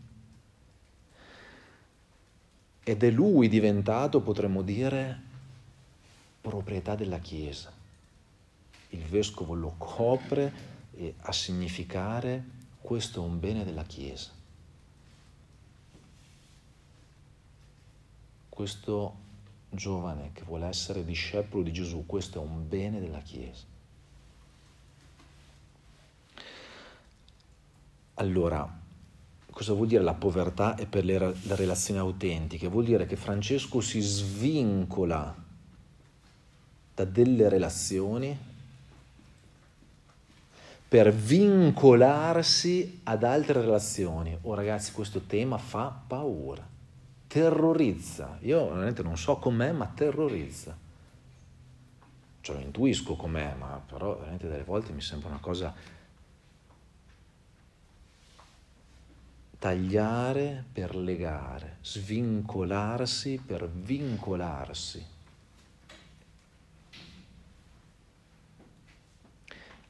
[2.83, 5.29] ed è lui diventato, potremmo dire,
[6.41, 7.79] proprietà della Chiesa
[8.91, 10.69] il vescovo lo copre
[11.21, 14.31] a significare questo è un bene della Chiesa.
[18.49, 19.15] Questo
[19.69, 23.63] giovane che vuole essere discepolo di Gesù, questo è un bene della Chiesa.
[28.15, 28.79] Allora,
[29.49, 32.67] cosa vuol dire la povertà e per le, le relazioni autentiche?
[32.67, 35.33] Vuol dire che Francesco si svincola
[36.93, 38.49] da delle relazioni
[40.91, 44.37] per vincolarsi ad altre relazioni.
[44.41, 46.67] Oh ragazzi, questo tema fa paura,
[47.27, 48.37] terrorizza.
[48.41, 50.77] Io veramente non so com'è, ma terrorizza.
[52.41, 55.73] Cioè lo intuisco com'è, ma però veramente delle volte mi sembra una cosa
[59.59, 65.05] tagliare per legare, svincolarsi per vincolarsi.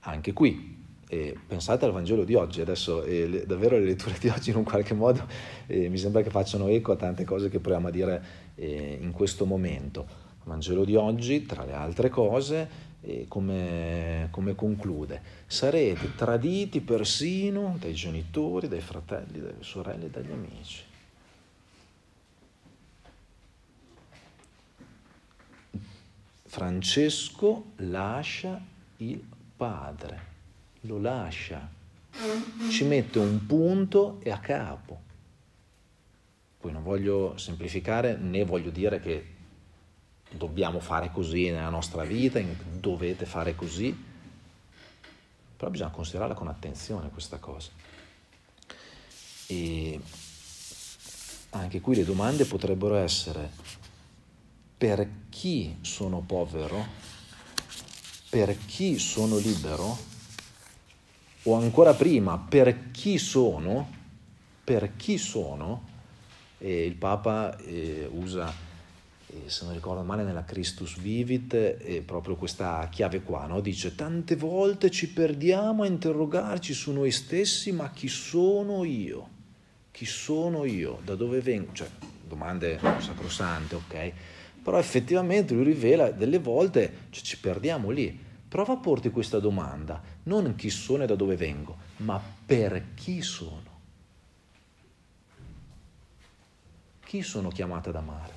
[0.02, 0.81] Anche qui
[1.12, 4.64] e pensate al Vangelo di oggi, adesso eh, davvero le letture di oggi in un
[4.64, 5.28] qualche modo
[5.68, 8.24] eh, mi sembra che facciano eco a tante cose che proviamo a dire
[8.56, 10.08] eh, in questo momento.
[10.08, 12.70] Il Vangelo di oggi, tra le altre cose,
[13.02, 15.22] eh, come, come conclude?
[15.48, 20.84] Sarete traditi persino dai genitori, dai fratelli, dalle sorelle e dagli amici.
[26.46, 28.62] Francesco lascia
[28.98, 29.22] il
[29.58, 30.31] padre,
[30.82, 31.70] lo lascia,
[32.70, 35.10] ci mette un punto e a capo.
[36.60, 39.26] Poi non voglio semplificare né voglio dire che
[40.30, 42.40] dobbiamo fare così nella nostra vita,
[42.80, 43.96] dovete fare così,
[45.58, 47.72] però bisogna considerarla con attenzione questa cosa.
[49.48, 50.00] E
[51.50, 53.50] anche qui le domande potrebbero essere
[54.78, 56.84] per chi sono povero,
[58.30, 60.10] per chi sono libero,
[61.44, 63.90] o ancora prima, per chi sono,
[64.64, 65.90] per chi sono,
[66.60, 68.54] e il Papa eh, usa,
[69.28, 73.60] eh, se non ricordo male, nella Christus Vivit, eh, proprio questa chiave qua, no?
[73.62, 79.40] dice tante volte ci perdiamo a interrogarci su noi stessi, ma chi sono io?
[79.90, 81.00] Chi sono io?
[81.04, 81.74] Da dove vengo?
[81.74, 81.88] Cioè,
[82.28, 84.12] domande sacrosante, ok?
[84.64, 88.30] Però effettivamente lui rivela delle volte cioè, ci perdiamo lì.
[88.48, 93.22] Prova a porti questa domanda, non chi sono e da dove vengo, ma per chi
[93.22, 93.72] sono.
[97.12, 98.34] chi sono chiamata ad amare?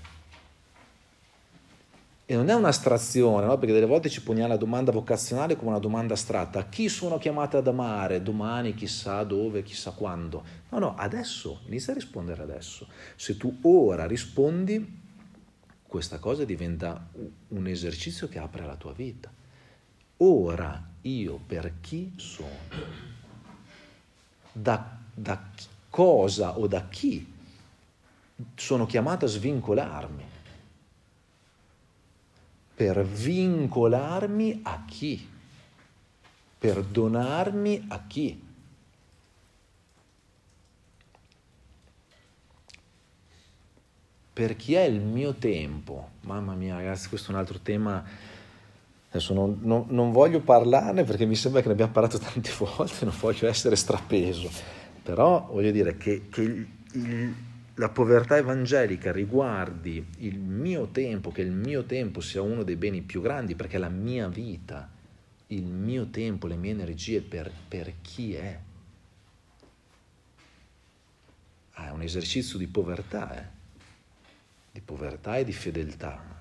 [2.27, 3.57] E non è un'astrazione, no?
[3.57, 6.69] perché delle volte ci poniamo la domanda vocazionale come una domanda astratta.
[6.69, 8.21] Chi sono chiamate ad amare?
[8.21, 10.43] Domani, chissà dove, chissà quando.
[10.71, 12.89] No, no, adesso, inizia a rispondere adesso.
[13.15, 15.03] Se tu ora rispondi,
[15.87, 17.11] questa cosa diventa
[17.51, 19.33] un esercizio che apre la tua vita.
[20.17, 23.03] Ora io per chi sono?
[24.53, 25.43] Da, da
[25.91, 27.33] cosa o da chi
[28.55, 30.25] sono chiamato a svincolarmi.
[32.75, 35.29] Per vincolarmi a chi?
[36.59, 38.43] Per donarmi a chi?
[44.33, 46.11] Per chi è il mio tempo?
[46.23, 48.05] Mamma mia ragazzi, questo è un altro tema.
[49.15, 53.05] Adesso non, non, non voglio parlarne perché mi sembra che ne abbiamo parlato tante volte,
[53.05, 54.51] non voglio essere strapeso,
[55.03, 57.35] però voglio dire che, che il, il
[57.79, 63.01] la povertà evangelica riguardi il mio tempo, che il mio tempo sia uno dei beni
[63.03, 64.89] più grandi, perché la mia vita,
[65.49, 68.61] il mio tempo, le mie energie per, per chi è?
[71.73, 73.47] Ah, è un esercizio di povertà, eh?
[74.71, 76.34] di povertà e di fedeltà.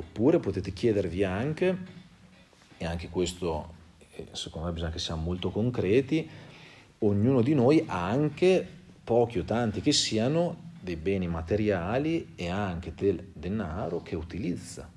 [0.00, 1.76] Oppure potete chiedervi anche,
[2.78, 3.74] e anche questo
[4.14, 6.26] eh, secondo me bisogna che siamo molto concreti,
[7.00, 8.66] ognuno di noi ha anche
[9.04, 14.90] pochi o tanti che siano, dei beni materiali e anche del denaro che utilizza.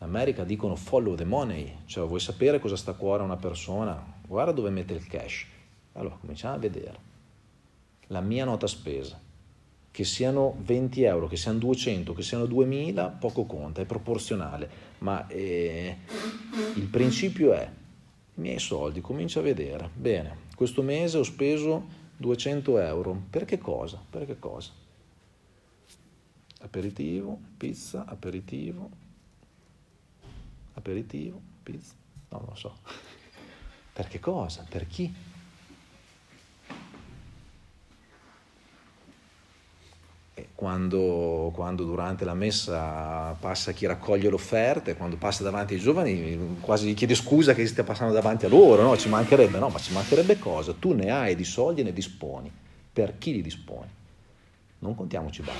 [0.00, 4.20] In America dicono follow the money, cioè vuoi sapere cosa sta a cuore una persona,
[4.26, 5.46] guarda dove mette il cash.
[5.92, 7.06] Allora cominciamo a vedere.
[8.08, 9.18] La mia nota spesa,
[9.98, 15.26] che siano 20 euro, che siano 200, che siano 2000, poco conta, è proporzionale, ma
[15.26, 15.96] eh,
[16.76, 17.68] il principio è
[18.36, 19.90] i miei soldi, comincio a vedere.
[19.92, 21.84] Bene, questo mese ho speso
[22.16, 23.22] 200 euro.
[23.28, 24.00] Per che cosa?
[24.08, 24.70] Per che cosa?
[26.60, 28.90] Aperitivo, pizza, aperitivo,
[30.74, 31.94] aperitivo, pizza,
[32.28, 32.76] no, non lo so.
[33.94, 34.64] Per che cosa?
[34.68, 35.12] Per chi?
[40.54, 46.94] Quando, quando, durante la messa passa chi raccoglie l'offerta quando passa davanti ai giovani quasi
[46.94, 48.96] chiede scusa che stia passando davanti a loro, no?
[48.96, 50.72] Ci mancherebbe, no, ma ci mancherebbe cosa?
[50.72, 52.50] Tu ne hai di soldi e ne disponi.
[52.92, 53.88] Per chi li disponi?
[54.80, 55.58] Non contiamoci bene.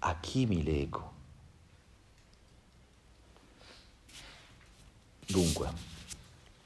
[0.00, 1.12] A chi mi lego?
[5.26, 5.68] Dunque,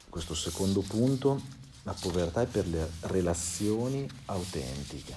[0.09, 1.41] questo secondo punto
[1.85, 5.15] la povertà è per le relazioni autentiche.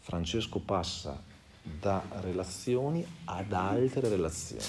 [0.00, 1.20] Francesco passa
[1.62, 4.64] da relazioni ad altre relazioni.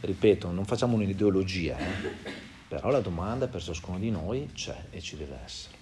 [0.00, 2.40] Ripeto, non facciamo un'ideologia, eh?
[2.66, 5.80] però la domanda per ciascuno di noi c'è e ci deve essere.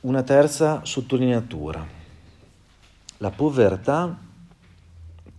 [0.00, 1.86] Una terza sottolineatura.
[3.18, 4.26] La povertà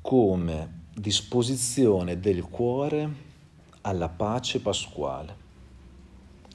[0.01, 3.27] come disposizione del cuore
[3.81, 5.38] alla pace pasquale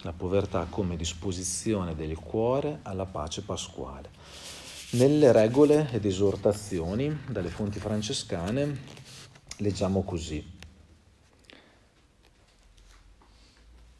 [0.04, 4.10] la povertà come disposizione del cuore alla pace pasquale.
[4.90, 8.80] Nelle regole ed esortazioni dalle fonti francescane
[9.58, 10.52] leggiamo così.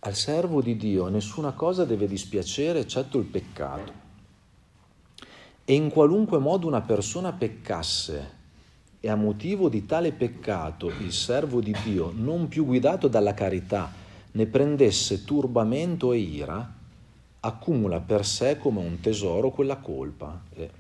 [0.01, 4.03] Al servo di Dio nessuna cosa deve dispiacere eccetto il peccato.
[5.65, 8.43] E in qualunque modo una persona peccasse
[9.01, 14.04] e a motivo di tale peccato il servo di Dio, non più guidato dalla carità,
[14.35, 16.73] ne prendesse turbamento e ira,
[17.41, 20.43] accumula per sé come un tesoro quella colpa.
[20.55, 20.71] Eh,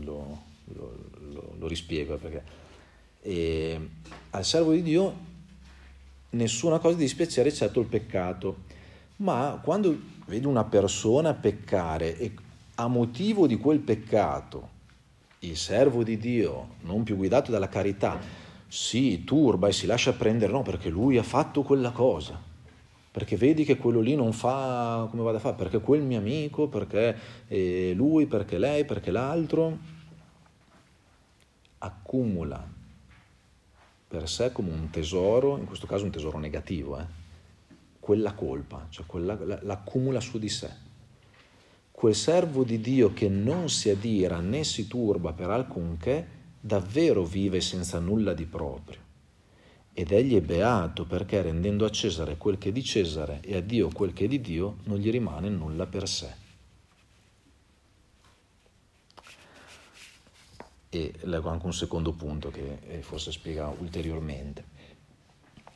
[0.00, 0.98] lo, lo,
[1.32, 2.64] lo, lo, rispiego perché
[3.26, 3.88] e
[4.30, 5.14] al servo di Dio
[6.30, 8.64] nessuna cosa di dispiacere eccetto il peccato.
[9.16, 12.32] Ma quando vedi una persona peccare e
[12.76, 14.74] a motivo di quel peccato
[15.40, 18.18] il servo di Dio, non più guidato dalla carità,
[18.68, 22.40] si turba e si lascia prendere, no, perché lui ha fatto quella cosa,
[23.16, 26.68] perché vedi che quello lì non fa come vada a fare, perché quel mio amico,
[26.68, 27.16] perché
[27.48, 29.78] eh, lui, perché lei, perché l'altro,
[31.78, 32.62] accumula
[34.06, 37.06] per sé come un tesoro, in questo caso un tesoro negativo, eh,
[37.98, 40.70] quella colpa, cioè quella, l'accumula su di sé.
[41.90, 46.28] Quel servo di Dio che non si adira né si turba per alcunché,
[46.60, 49.05] davvero vive senza nulla di proprio.
[49.98, 53.62] Ed egli è beato perché rendendo a Cesare quel che è di Cesare e a
[53.62, 56.34] Dio quel che è di Dio, non gli rimane nulla per sé.
[60.90, 64.64] E leggo anche un secondo punto che eh, forse spiega ulteriormente.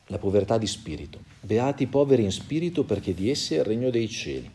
[0.05, 1.17] La povertà di spirito.
[1.39, 4.51] Beati i poveri in spirito perché di essi è il regno dei cieli.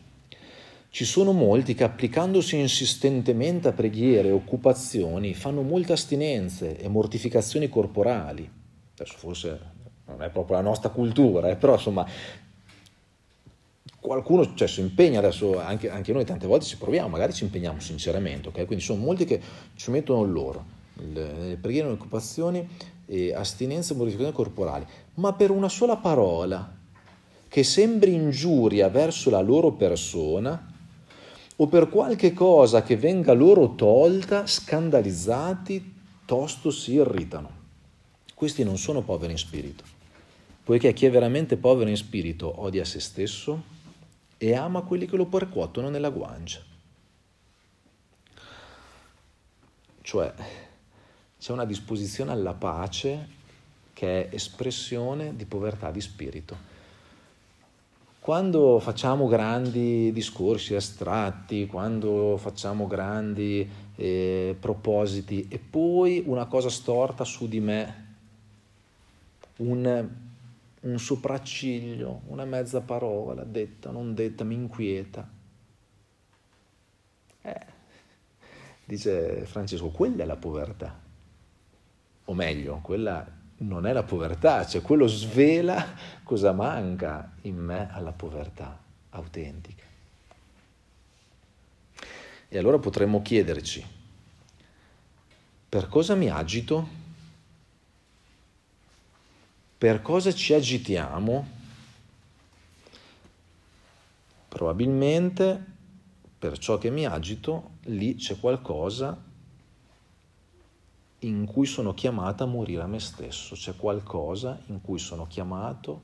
[0.89, 7.67] Ci sono molti che applicandosi insistentemente a preghiere e occupazioni fanno molte astinenze e mortificazioni
[7.67, 8.56] corporali.
[8.97, 9.59] Adesso forse
[10.05, 12.05] non è proprio la nostra cultura, eh, però insomma
[13.99, 17.79] qualcuno cioè, si impegna adesso, anche, anche, noi tante volte ci proviamo, magari ci impegniamo
[17.79, 18.65] sinceramente, ok?
[18.65, 19.41] Quindi sono molti che
[19.75, 22.67] ci mettono loro, le preghiere, le occupazioni,
[23.05, 24.85] e astinenza e mortificazioni corporali,
[25.15, 26.75] ma per una sola parola
[27.47, 30.73] che sembri ingiuria verso la loro persona
[31.55, 35.95] o per qualche cosa che venga loro tolta, scandalizzati,
[36.25, 37.56] tosto si irritano.
[38.37, 39.83] Questi non sono poveri in spirito,
[40.63, 43.63] poiché chi è veramente povero in spirito odia se stesso,
[44.37, 46.61] e ama quelli che lo percuotono nella guancia.
[50.03, 50.33] Cioè
[51.39, 53.27] c'è una disposizione alla pace
[53.93, 56.55] che è espressione di povertà di spirito.
[58.19, 67.23] Quando facciamo grandi discorsi astratti, quando facciamo grandi eh, propositi e poi una cosa storta
[67.23, 68.05] su di me,
[69.57, 70.25] un
[70.87, 75.27] un sopracciglio, una mezza parola, detta, non detta, mi inquieta.
[77.41, 77.65] Eh,
[78.85, 80.99] dice Francesco, quella è la povertà.
[82.25, 83.25] O meglio, quella
[83.59, 88.79] non è la povertà, cioè quello svela cosa manca in me alla povertà
[89.09, 89.83] autentica.
[92.49, 93.85] E allora potremmo chiederci,
[95.67, 97.06] per cosa mi agito?
[99.77, 101.47] Per cosa ci agitiamo?
[104.47, 105.65] Probabilmente
[106.39, 109.25] per ciò che mi agito, lì c'è qualcosa
[111.19, 116.01] in cui sono chiamata a morire a me stesso, c'è qualcosa in cui sono chiamato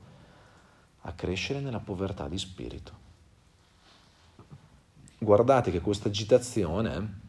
[1.02, 3.02] a crescere nella povertà di spirito.
[5.18, 7.20] Guardate che questa agitazione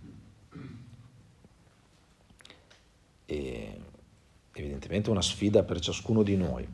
[3.26, 3.78] è
[4.58, 6.68] evidentemente una sfida per ciascuno di noi,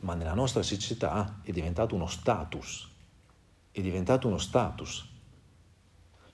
[0.00, 2.88] ma nella nostra società è diventato uno status,
[3.72, 5.10] è diventato uno status.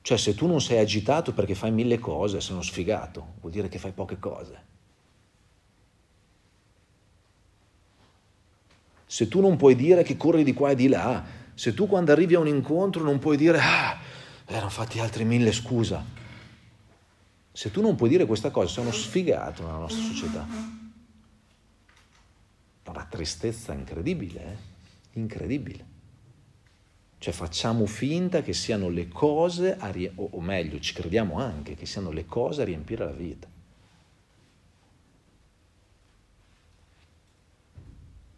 [0.03, 3.69] Cioè se tu non sei agitato perché fai mille cose, sei uno sfigato, vuol dire
[3.69, 4.69] che fai poche cose.
[9.07, 12.13] Se tu non puoi dire che corri di qua e di là, se tu quando
[12.13, 13.99] arrivi a un incontro non puoi dire ah,
[14.47, 16.05] erano fatti altri mille scusa,
[17.53, 20.47] se tu non puoi dire questa cosa, sei uno sfigato nella nostra società.
[22.85, 24.57] Una tristezza incredibile, eh?
[25.21, 25.87] incredibile.
[27.19, 32.11] Cioè facciamo finta che siano le cose, rie- o meglio, ci crediamo anche che siano
[32.11, 33.49] le cose a riempire la vita.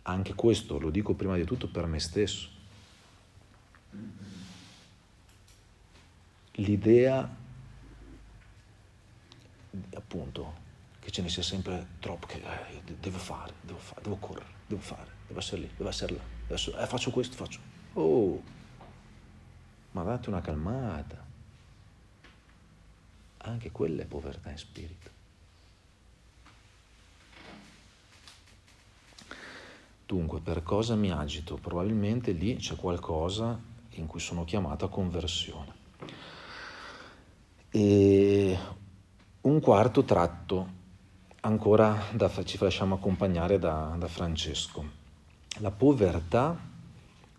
[0.02, 2.48] Anche questo lo dico prima di tutto per me stesso.
[6.56, 7.40] L'idea
[9.94, 10.70] appunto
[11.00, 14.80] che ce ne sia sempre troppo, che eh, devo fare, devo fare, devo correre, devo
[14.80, 17.60] fare, devo essere lì, devo essere là, adesso eh, faccio questo, faccio.
[17.94, 18.42] Oh,
[19.92, 21.30] ma date una calmata.
[23.44, 25.10] Anche quella è povertà in spirito.
[30.06, 31.56] Dunque, per cosa mi agito?
[31.56, 33.58] Probabilmente lì c'è qualcosa
[33.90, 35.80] in cui sono chiamato a conversione.
[37.70, 38.58] E
[39.42, 40.80] un quarto tratto,
[41.40, 45.00] ancora da, ci lasciamo accompagnare da, da Francesco.
[45.58, 46.56] La povertà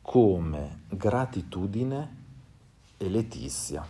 [0.02, 2.22] come gratitudine
[2.98, 3.88] e Letizia.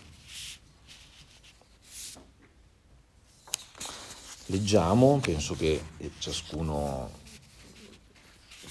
[4.48, 5.82] Leggiamo, penso che
[6.20, 7.10] ciascuno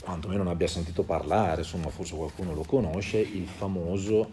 [0.00, 4.30] quantomeno ne abbia sentito parlare, insomma forse qualcuno lo conosce, il famoso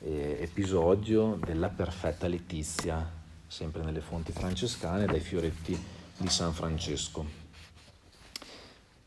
[0.00, 3.17] eh, episodio della perfetta Letizia,
[3.48, 5.76] sempre nelle fonti francescane, dai fioretti
[6.18, 7.24] di San Francesco.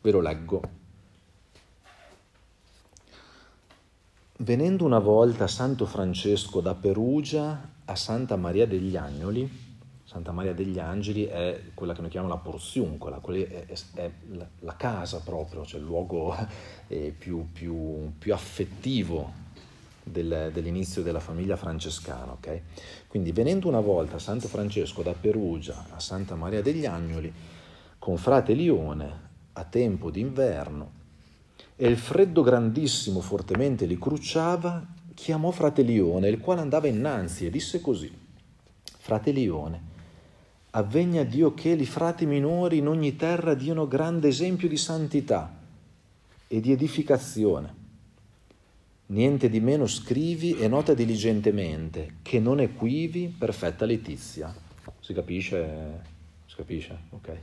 [0.02, 0.62] Ve lo leggo.
[4.38, 9.70] Venendo una volta Santo Francesco da Perugia a Santa Maria degli Agnoli,
[10.04, 14.12] Santa Maria degli Angeli è quella che noi chiamiamo la porziuncola, è, è, è
[14.60, 16.36] la casa proprio, cioè il luogo
[16.88, 19.32] eh, più, più, più affettivo
[20.04, 22.32] del, dell'inizio della famiglia francescana.
[22.34, 22.62] Okay?
[23.08, 27.32] Quindi venendo una volta Santo Francesco da Perugia a Santa Maria degli Agnoli,
[28.00, 31.00] con frate Lione, a tempo d'inverno,
[31.76, 37.50] e il freddo grandissimo fortemente li crucciava, chiamò frate Lione, il quale andava innanzi, e
[37.50, 38.12] disse così,
[38.98, 39.90] frate Lione,
[40.72, 45.60] avvegna Dio che li frati minori in ogni terra diano grande esempio di santità
[46.48, 47.81] e di edificazione.
[49.12, 54.56] Niente di meno scrivi e nota diligentemente, che non equivi perfetta letizia.
[55.02, 56.02] Si capisce?
[56.46, 56.98] Si capisce?
[57.10, 57.40] Ok.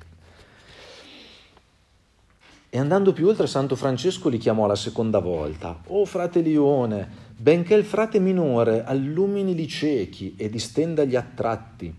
[2.70, 5.78] E andando più oltre, Santo Francesco li chiamò la seconda volta.
[5.88, 7.06] O frate Lione,
[7.36, 11.94] benché il frate minore allumini li ciechi e distenda gli attratti,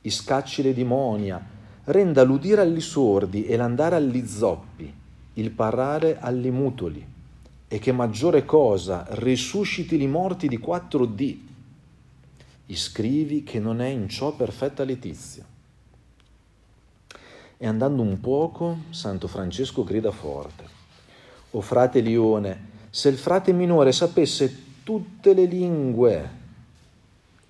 [0.00, 1.38] iscacci le dimonia,
[1.84, 4.90] renda l'udire agli sordi e l'andare agli zoppi,
[5.34, 7.11] il parlare agli mutoli,
[7.72, 11.38] e che maggiore cosa risusciti li morti di quattro d
[12.66, 15.42] Iscrivi che non è in ciò perfetta letizia.
[17.56, 20.64] E andando un poco, Santo Francesco grida forte.
[21.52, 26.30] O frate Lione, se il frate minore sapesse tutte le lingue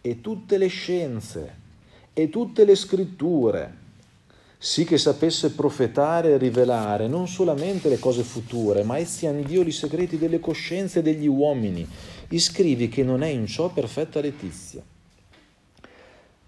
[0.01, 1.57] e tutte le scienze
[2.13, 3.77] e tutte le scritture,
[4.65, 9.63] sì che sapesse profetare e rivelare non solamente le cose future, ma essi hanno Dio
[9.63, 11.85] i segreti delle coscienze degli uomini,
[12.29, 14.81] iscrivi che non è in ciò perfetta letizia.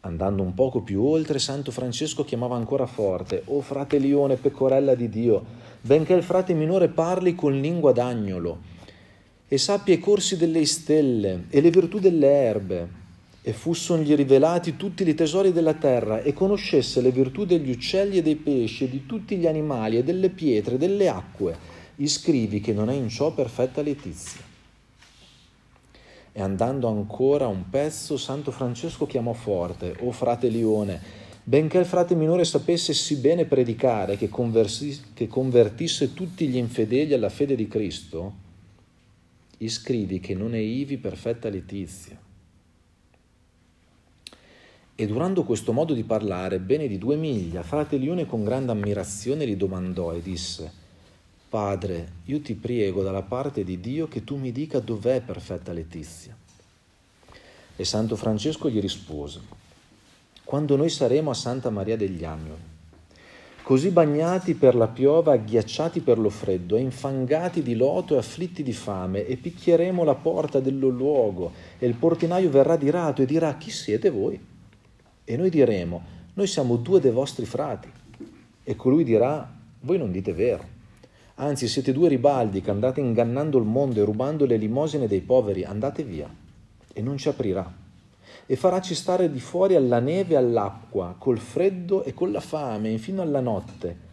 [0.03, 5.09] Andando un poco più oltre, Santo Francesco chiamava ancora forte, O frate Lione, pecorella di
[5.09, 5.45] Dio,
[5.81, 8.61] benché il frate minore parli con lingua d'agnolo,
[9.49, 13.03] e sappia i corsi delle stelle e le virtù delle erbe,
[13.47, 18.22] e fussongli rivelati tutti i tesori della terra, e conoscesse le virtù degli uccelli e
[18.22, 21.55] dei pesci, e di tutti gli animali, e delle pietre, e delle acque,
[21.97, 24.40] iscrivi che non è in ciò perfetta letizia.
[26.32, 30.99] E andando ancora un pezzo, Santo Francesco chiamò forte, O frate Lione,
[31.45, 34.30] benché il frate minore sapesse sì bene predicare che,
[35.12, 38.32] che convertisse tutti gli infedeli alla fede di Cristo,
[39.59, 42.24] iscrivi che non è ivi perfetta letizia.
[44.97, 49.45] E durando questo modo di parlare, bene di due miglia, frate Lione con grande ammirazione
[49.45, 50.70] gli domandò e disse,
[51.49, 56.36] Padre, io ti prego dalla parte di Dio che tu mi dica dov'è perfetta Letizia.
[57.74, 59.40] E Santo Francesco gli rispose,
[60.45, 62.72] quando noi saremo a Santa Maria degli Agnoli,
[63.64, 68.72] così bagnati per la piova, agghiacciati per lo freddo, infangati di loto e afflitti di
[68.72, 73.57] fame, e picchieremo la porta del luogo, e il portinaio verrà di rato e dirà,
[73.57, 74.53] chi siete voi?
[75.25, 76.03] E noi diremo,
[76.35, 77.89] noi siamo due dei vostri frati.
[78.62, 80.72] E colui dirà, voi non dite vero
[81.37, 85.64] Anzi, siete due ribaldi che andate ingannando il mondo e rubando le limosine dei poveri,
[85.64, 86.33] andate via
[86.93, 87.83] e non ci aprirà.
[88.47, 92.99] E faraci stare di fuori alla neve e all'acqua, col freddo e con la fame,
[92.99, 94.12] fino alla notte.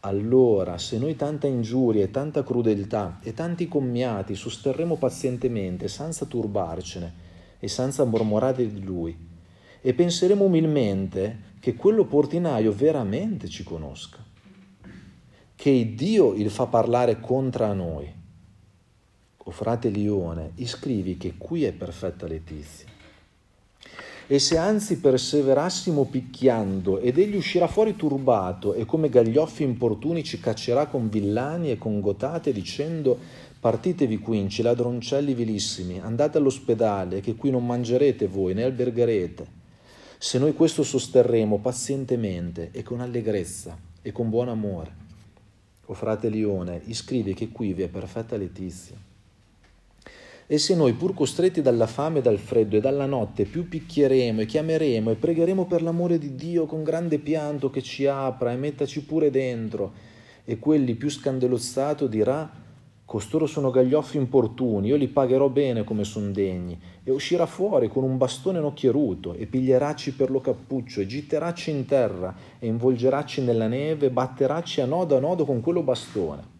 [0.00, 7.12] Allora, se noi tanta ingiuria e tanta crudeltà e tanti commiati sosterremo pazientemente, senza turbarcene
[7.58, 9.14] e senza mormorare di lui,
[9.86, 14.24] e penseremo umilmente che quello portinaio veramente ci conosca
[15.64, 18.12] che Dio il fa parlare contro noi.
[19.46, 22.86] O frate Lione, iscrivi che qui è perfetta letizia.
[24.26, 30.40] E se anzi perseverassimo picchiando ed egli uscirà fuori turbato e come gaglioffi importuni ci
[30.40, 33.18] caccerà con villani e con gotate dicendo
[33.60, 39.62] partitevi quinci, ladroncelli vilissimi, andate all'ospedale che qui non mangerete voi né albergherete.
[40.24, 44.90] Se noi questo sosterremo pazientemente e con allegrezza e con buon amore,
[45.84, 48.96] o frate Lione, iscrivi che qui vi è perfetta letizia.
[50.46, 54.40] E se noi, pur costretti dalla fame e dal freddo e dalla notte, più picchieremo
[54.40, 58.56] e chiameremo e pregheremo per l'amore di Dio con grande pianto che ci apra e
[58.56, 59.92] mettaci pure dentro,
[60.46, 62.50] e quelli più scandelozzato dirà,
[63.06, 68.02] Costoro sono gaglioffi importuni, io li pagherò bene come son degni, e uscirà fuori con
[68.02, 73.68] un bastone nocchieruto, e piglieracci per lo cappuccio, e gitteracci in terra, e involgeracci nella
[73.68, 76.52] neve, e batteracci a nodo a nodo con quello bastone.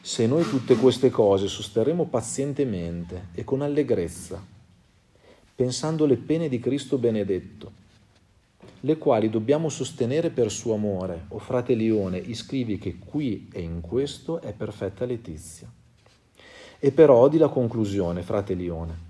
[0.00, 4.42] Se noi tutte queste cose sosterremo pazientemente e con allegrezza,
[5.54, 7.86] pensando le pene di Cristo benedetto,
[8.80, 11.24] le quali dobbiamo sostenere per suo amore.
[11.28, 15.70] O frate Lione, iscrivi che qui e in questo è perfetta Letizia.
[16.78, 19.06] E però odi la conclusione, frate Lione.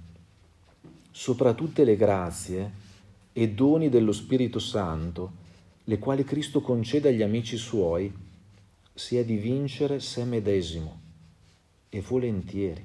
[1.11, 2.87] Sopra tutte le grazie
[3.33, 5.47] e doni dello Spirito Santo,
[5.85, 8.13] le quali Cristo concede agli amici suoi,
[8.95, 11.01] sia di vincere sé medesimo
[11.89, 12.85] e volentieri,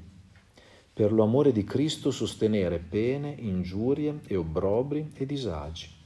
[0.93, 6.01] per l'amore di Cristo sostenere pene, ingiurie e obbrobri e disagi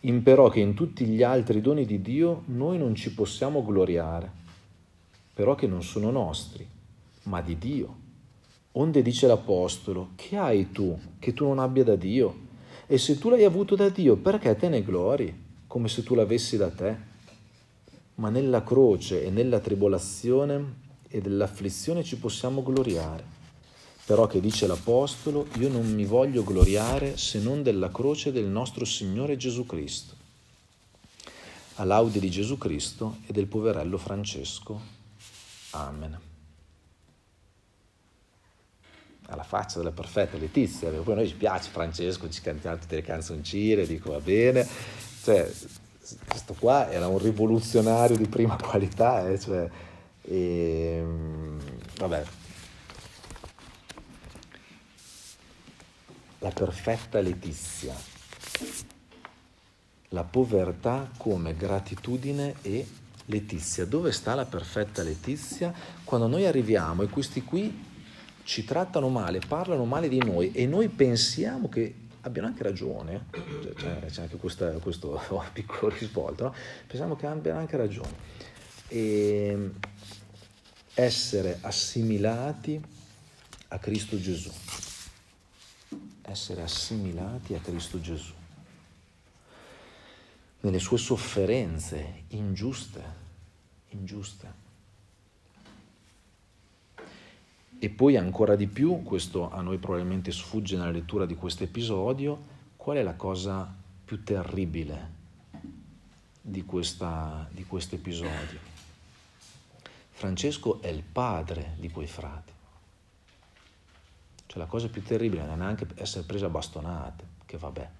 [0.00, 4.30] imperò che in tutti gli altri doni di Dio noi non ci possiamo gloriare,
[5.34, 6.66] però che non sono nostri,
[7.24, 8.06] ma di Dio.
[8.72, 12.46] Onde dice l'Apostolo, che hai tu che tu non abbia da Dio?
[12.86, 16.56] E se tu l'hai avuto da Dio, perché te ne glori, come se tu l'avessi
[16.56, 16.96] da te?
[18.16, 23.37] Ma nella croce e nella tribolazione e dell'afflizione ci possiamo gloriare
[24.08, 28.86] però che dice l'Apostolo, io non mi voglio gloriare se non della croce del nostro
[28.86, 30.14] Signore Gesù Cristo.
[31.74, 34.80] All'audio di Gesù Cristo e del poverello Francesco.
[35.72, 36.18] Amen.
[39.26, 43.02] Alla faccia della perfetta Letizia, poi a noi ci piace Francesco, ci cantiamo tutte le
[43.02, 44.66] canzoncine, dico va bene,
[45.22, 45.52] cioè
[46.26, 49.68] questo qua era un rivoluzionario di prima qualità, eh, cioè,
[50.22, 51.60] e, ehm,
[51.98, 52.24] vabbè,
[56.38, 57.94] la perfetta letizia,
[60.10, 62.86] la povertà come gratitudine e
[63.26, 63.84] letizia.
[63.84, 65.72] Dove sta la perfetta letizia?
[66.04, 67.86] Quando noi arriviamo e questi qui
[68.44, 73.26] ci trattano male, parlano male di noi e noi pensiamo che abbiano anche ragione,
[73.76, 75.20] cioè, c'è anche questa, questo
[75.52, 76.54] piccolo risvolto, no?
[76.86, 78.46] pensiamo che abbiano anche ragione.
[78.88, 79.70] E
[80.94, 82.80] essere assimilati
[83.68, 84.50] a Cristo Gesù
[86.30, 88.32] essere assimilati a Cristo Gesù,
[90.60, 93.02] nelle sue sofferenze ingiuste,
[93.90, 94.66] ingiuste.
[97.80, 102.56] E poi ancora di più, questo a noi probabilmente sfugge nella lettura di questo episodio,
[102.76, 103.72] qual è la cosa
[104.04, 105.16] più terribile
[106.40, 107.46] di, questo
[107.94, 108.58] episodio?
[110.10, 112.56] Francesco è il padre di quei frati.
[114.58, 117.90] Cioè la cosa più terribile non è neanche essere presa a bastonate, che vabbè,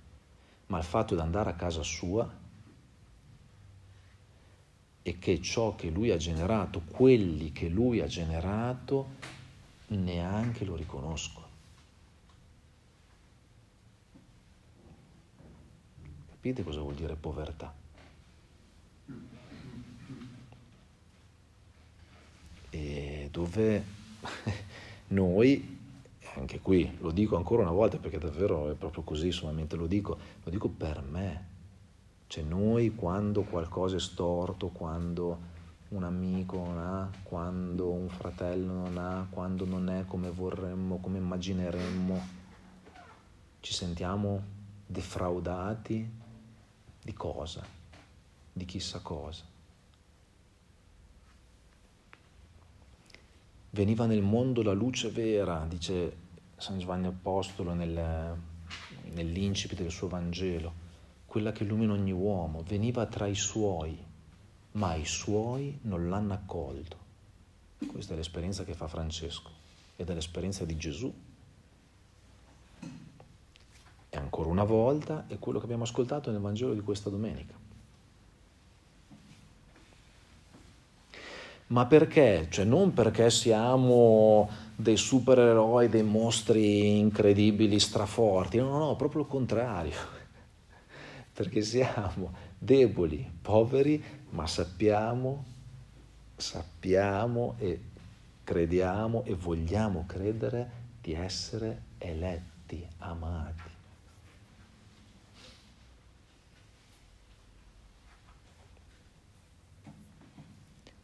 [0.67, 2.29] ma il fatto di andare a casa sua
[5.01, 9.07] e che ciò che lui ha generato, quelli che lui ha generato,
[9.89, 11.47] neanche lo riconoscono.
[16.31, 17.73] Capite cosa vuol dire povertà?
[22.71, 23.85] E dove
[25.09, 25.78] noi
[26.39, 30.17] anche qui lo dico ancora una volta perché davvero è proprio così, solamente lo dico,
[30.43, 31.47] lo dico per me.
[32.27, 35.57] Cioè noi quando qualcosa è storto, quando
[35.89, 41.19] un amico non ha, quando un fratello non ha, quando non è come vorremmo, come
[41.19, 42.27] immagineremmo,
[43.61, 44.43] ci sentiamo
[44.87, 46.11] defraudati
[47.03, 47.65] di cosa,
[48.53, 49.45] di chissà cosa.
[53.71, 56.27] Veniva nel mondo la luce vera, dice
[56.59, 58.37] San Giovanni Apostolo nel,
[59.13, 60.87] nell'incipit del suo Vangelo,
[61.25, 63.97] quella che illumina ogni uomo, veniva tra i suoi,
[64.73, 67.07] ma i suoi non l'hanno accolto.
[67.87, 69.51] Questa è l'esperienza che fa Francesco
[69.97, 71.15] ed è l'esperienza di Gesù.
[74.11, 77.55] E ancora una volta è quello che abbiamo ascoltato nel Vangelo di questa domenica.
[81.69, 82.49] Ma perché?
[82.51, 84.49] Cioè non perché siamo
[84.81, 89.97] dei supereroi, dei mostri incredibili, straforti, no, no, proprio il contrario,
[91.35, 94.01] perché siamo deboli, poveri,
[94.31, 95.45] ma sappiamo,
[96.37, 97.81] sappiamo e
[98.45, 100.71] crediamo e vogliamo credere
[101.01, 103.63] di essere eletti, amati.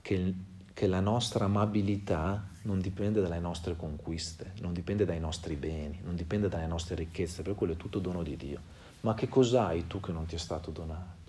[0.01, 0.35] Che
[0.75, 6.15] che la nostra amabilità non dipende dalle nostre conquiste, non dipende dai nostri beni, non
[6.15, 8.61] dipende dalle nostre ricchezze, per quello è tutto dono di Dio.
[9.01, 11.23] Ma che cos'hai tu che non ti è stato donato?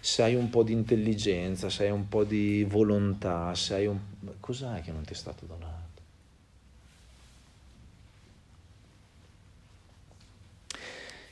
[0.00, 3.98] se hai un po' di intelligenza, se hai un po' di volontà, se hai un...
[4.40, 5.86] cos'è che non ti è stato donato?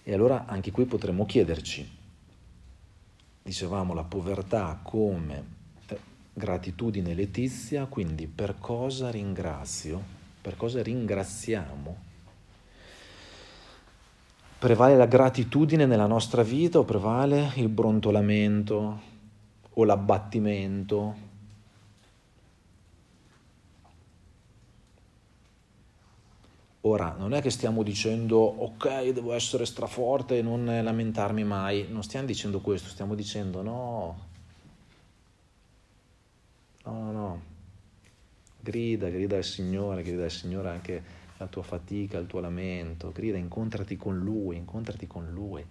[0.03, 1.89] E allora anche qui potremmo chiederci,
[3.43, 5.55] dicevamo la povertà come
[6.37, 10.03] gratitudine letizia, quindi per cosa ringrazio,
[10.43, 12.07] per cosa ringraziamo
[14.59, 19.01] Prevale la gratitudine nella nostra vita o prevale il brontolamento
[19.71, 21.15] o l'abbattimento?
[26.81, 32.03] Ora, non è che stiamo dicendo ok, devo essere straforte e non lamentarmi mai, non
[32.03, 34.19] stiamo dicendo questo, stiamo dicendo no,
[36.87, 37.43] no, no, no,
[38.61, 41.03] grida, grida al Signore, grida al Signore anche
[41.39, 45.65] la tua fatica, il tuo lamento, grida, incontrati con Lui, incontrati con Lui,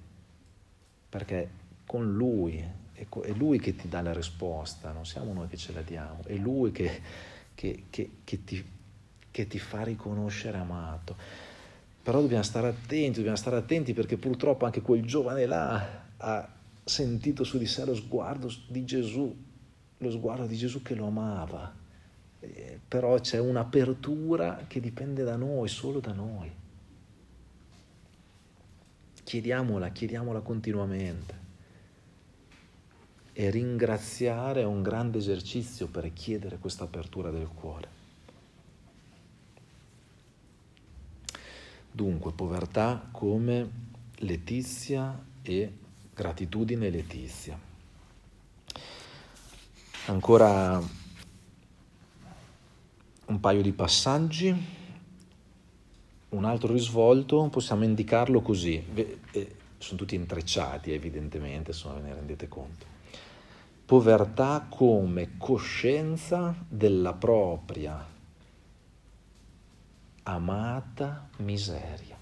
[1.10, 1.50] perché
[1.86, 2.64] con Lui
[2.94, 6.36] è Lui che ti dà la risposta, non siamo noi che ce la diamo, è
[6.36, 7.02] Lui che,
[7.54, 8.64] che, che, che ti,
[9.32, 11.16] ti fa riconoscere amato.
[12.02, 16.50] Però dobbiamo stare attenti, dobbiamo stare attenti perché purtroppo anche quel giovane là ha
[16.84, 19.36] sentito su di sé lo sguardo di Gesù,
[19.98, 21.84] lo sguardo di Gesù che lo amava
[22.54, 26.52] eh, però c'è un'apertura che dipende da noi, solo da noi.
[29.24, 31.44] Chiediamola, chiediamola continuamente.
[33.34, 38.04] E ringraziare è un grande esercizio per chiedere questa apertura del cuore.
[41.92, 43.70] Dunque, povertà come
[44.18, 45.74] letizia e
[46.14, 47.75] gratitudine letizia.
[50.08, 50.80] Ancora
[53.26, 54.56] un paio di passaggi,
[56.30, 58.86] un altro risvolto, possiamo indicarlo così,
[59.32, 62.86] eh, sono tutti intrecciati evidentemente, se ve ne rendete conto.
[63.84, 68.08] Povertà come coscienza della propria
[70.22, 72.16] amata miseria.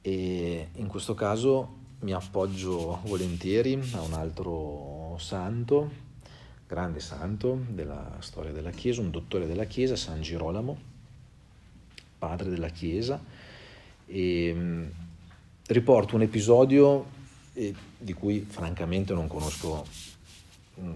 [0.00, 5.90] E in questo caso mi appoggio volentieri a un altro santo,
[6.66, 10.76] grande santo della storia della Chiesa, un dottore della Chiesa, San Girolamo,
[12.18, 13.18] padre della Chiesa,
[14.06, 14.84] e mm,
[15.68, 17.06] riporto un episodio
[17.54, 19.86] eh, di cui francamente non conosco
[20.78, 20.94] mm,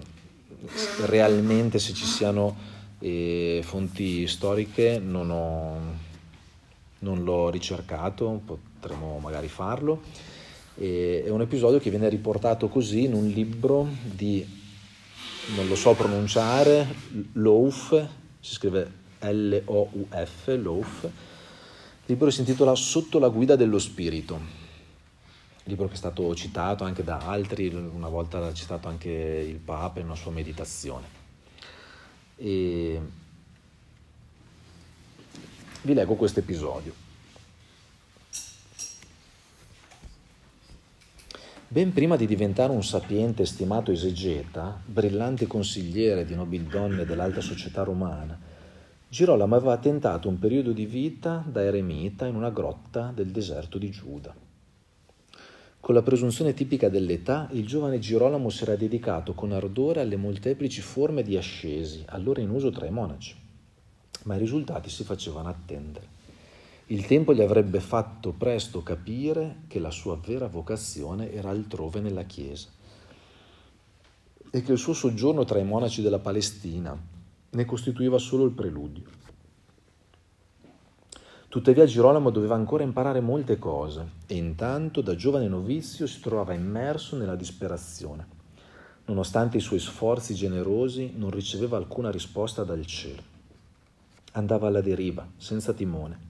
[1.06, 2.54] realmente se ci siano
[2.98, 5.80] eh, fonti storiche, non, ho,
[6.98, 10.27] non l'ho ricercato, potremmo magari farlo.
[10.78, 14.46] E, è un episodio che viene riportato così in un libro di
[15.56, 16.86] non lo so pronunciare,
[17.32, 18.06] Louf,
[18.38, 21.08] si scrive L-O-U-F, Louf.
[22.06, 24.38] Libro si intitola Sotto la guida dello spirito,
[25.64, 30.00] libro che è stato citato anche da altri, una volta l'ha citato anche il Papa
[30.00, 31.06] in una sua meditazione.
[32.36, 33.00] E
[35.82, 37.07] vi leggo questo episodio.
[41.70, 47.82] Ben prima di diventare un sapiente e stimato esegeta, brillante consigliere di nobildonne dell'alta società
[47.82, 48.40] romana,
[49.06, 53.90] Girolamo aveva tentato un periodo di vita da eremita in una grotta del deserto di
[53.90, 54.34] Giuda.
[55.78, 60.80] Con la presunzione tipica dell'età, il giovane Girolamo si era dedicato con ardore alle molteplici
[60.80, 63.36] forme di ascesi, allora in uso tra i monaci,
[64.22, 66.16] ma i risultati si facevano attendere.
[66.90, 72.22] Il tempo gli avrebbe fatto presto capire che la sua vera vocazione era altrove nella
[72.22, 72.68] Chiesa
[74.50, 76.98] e che il suo soggiorno tra i monaci della Palestina
[77.50, 79.04] ne costituiva solo il preludio.
[81.48, 87.18] Tuttavia Girolamo doveva ancora imparare molte cose e intanto da giovane novizio si trovava immerso
[87.18, 88.26] nella disperazione.
[89.04, 93.20] Nonostante i suoi sforzi generosi non riceveva alcuna risposta dal cielo.
[94.32, 96.27] Andava alla deriva, senza timone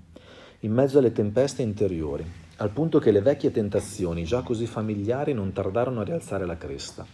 [0.63, 2.25] in mezzo alle tempeste interiori,
[2.57, 7.07] al punto che le vecchie tentazioni, già così familiari, non tardarono a rialzare la cresta.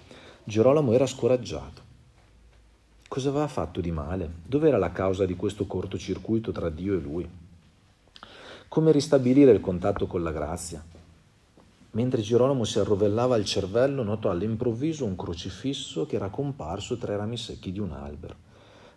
[0.42, 1.82] Girolamo era scoraggiato.
[3.06, 4.30] Cosa aveva fatto di male?
[4.46, 7.28] Dov'era la causa di questo cortocircuito tra Dio e lui?
[8.66, 10.82] Come ristabilire il contatto con la grazia?
[11.90, 17.16] Mentre Girolamo si arrovellava il cervello, notò all'improvviso un crocifisso che era comparso tra i
[17.18, 18.36] rami secchi di un albero.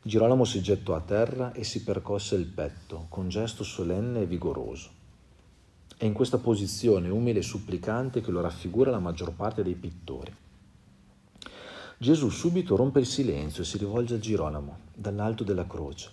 [0.07, 4.89] Girolamo si gettò a terra e si percosse il petto con gesto solenne e vigoroso.
[5.97, 10.33] È in questa posizione umile e supplicante che lo raffigura la maggior parte dei pittori.
[11.97, 16.09] Gesù subito rompe il silenzio e si rivolge a Girolamo dall'alto della croce.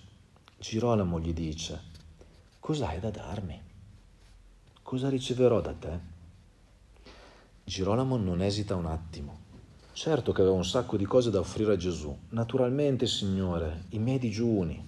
[0.59, 1.80] Girolamo gli dice,
[2.59, 3.62] cos'hai da darmi?
[4.82, 5.99] Cosa riceverò da te?
[7.62, 9.43] Girolamo non esita un attimo.
[9.95, 12.14] Certo che aveva un sacco di cose da offrire a Gesù.
[12.30, 14.84] Naturalmente, Signore, i miei digiuni,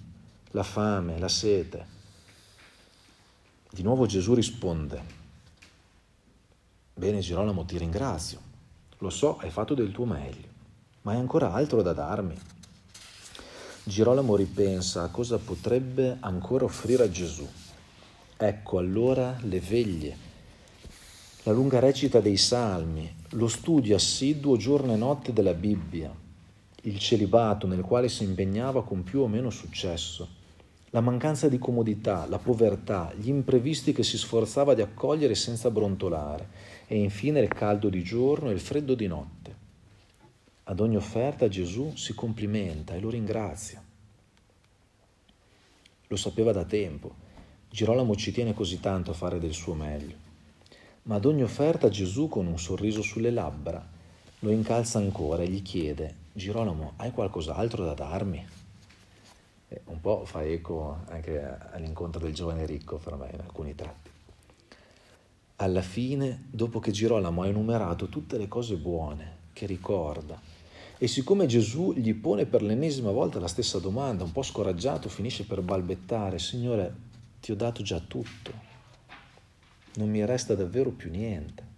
[0.51, 1.87] la fame, la sete.
[3.71, 5.01] Di nuovo Gesù risponde,
[6.93, 8.41] Bene Girolamo, ti ringrazio.
[8.97, 10.49] Lo so, hai fatto del tuo meglio,
[11.03, 12.37] ma hai ancora altro da darmi.
[13.85, 17.47] Girolamo ripensa a cosa potrebbe ancora offrire a Gesù.
[18.35, 20.17] Ecco allora le veglie,
[21.43, 26.15] la lunga recita dei salmi, lo studio assiduo giorno e notte della Bibbia,
[26.83, 30.35] il celibato nel quale si impegnava con più o meno successo,
[30.91, 36.47] la mancanza di comodità, la povertà, gli imprevisti che si sforzava di accogliere senza brontolare
[36.87, 39.55] e infine il caldo di giorno e il freddo di notte.
[40.63, 43.83] Ad ogni offerta Gesù si complimenta e lo ringrazia.
[46.07, 47.13] Lo sapeva da tempo.
[47.69, 50.26] Girolamo ci tiene così tanto a fare del suo meglio.
[51.07, 53.81] Ma ad ogni offerta Gesù, con un sorriso sulle labbra,
[54.39, 58.45] lo incalza ancora e gli chiede, Girolamo, hai qualcos'altro da darmi?
[59.69, 61.41] E un po' fa eco anche
[61.71, 64.09] all'incontro del giovane ricco per me in alcuni tratti.
[65.55, 70.37] Alla fine, dopo che Girolamo ha enumerato tutte le cose buone che ricorda,
[70.97, 75.45] e siccome Gesù gli pone per l'ennesima volta la stessa domanda, un po' scoraggiato, finisce
[75.45, 76.93] per balbettare, Signore,
[77.39, 78.66] ti ho dato già tutto,
[79.97, 81.75] non mi resta davvero più niente.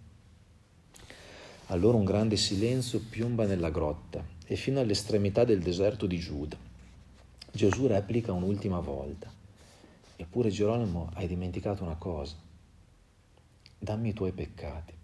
[1.66, 6.56] Allora un grande silenzio piomba nella grotta e fino all'estremità del deserto di Giuda.
[7.52, 9.30] Gesù replica un'ultima volta,
[10.16, 12.36] eppure Geronimo hai dimenticato una cosa,
[13.78, 14.98] dammi i tuoi peccati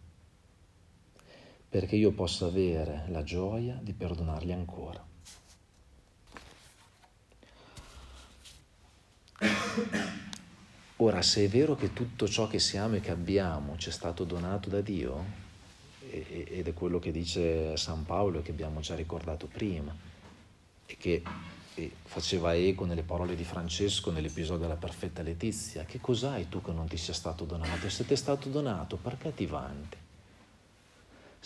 [1.69, 5.05] perché io possa avere la gioia di perdonarli ancora.
[10.97, 14.25] Ora, se è vero che tutto ciò che siamo e che abbiamo ci è stato
[14.25, 15.45] donato da Dio,
[16.09, 19.95] ed è quello che dice San Paolo e che abbiamo già ricordato prima,
[20.87, 21.23] e che
[22.05, 26.87] faceva eco nelle parole di Francesco nell'episodio della perfetta Letizia, che cos'hai tu che non
[26.87, 27.87] ti sia stato donato?
[27.87, 30.05] E se ti è stato donato, perché ti vanti?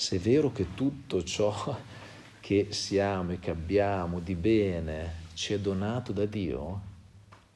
[0.01, 1.77] se è vero che tutto ciò
[2.41, 6.81] che siamo e che abbiamo di bene ci è donato da Dio,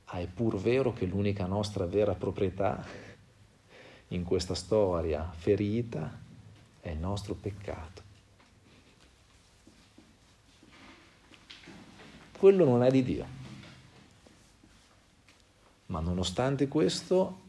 [0.07, 2.85] ah, è pur vero che l'unica nostra vera proprietà
[4.09, 6.21] in questa storia ferita
[6.81, 8.03] è il nostro peccato.
[12.39, 13.27] Quello non è di Dio.
[15.87, 17.41] Ma nonostante questo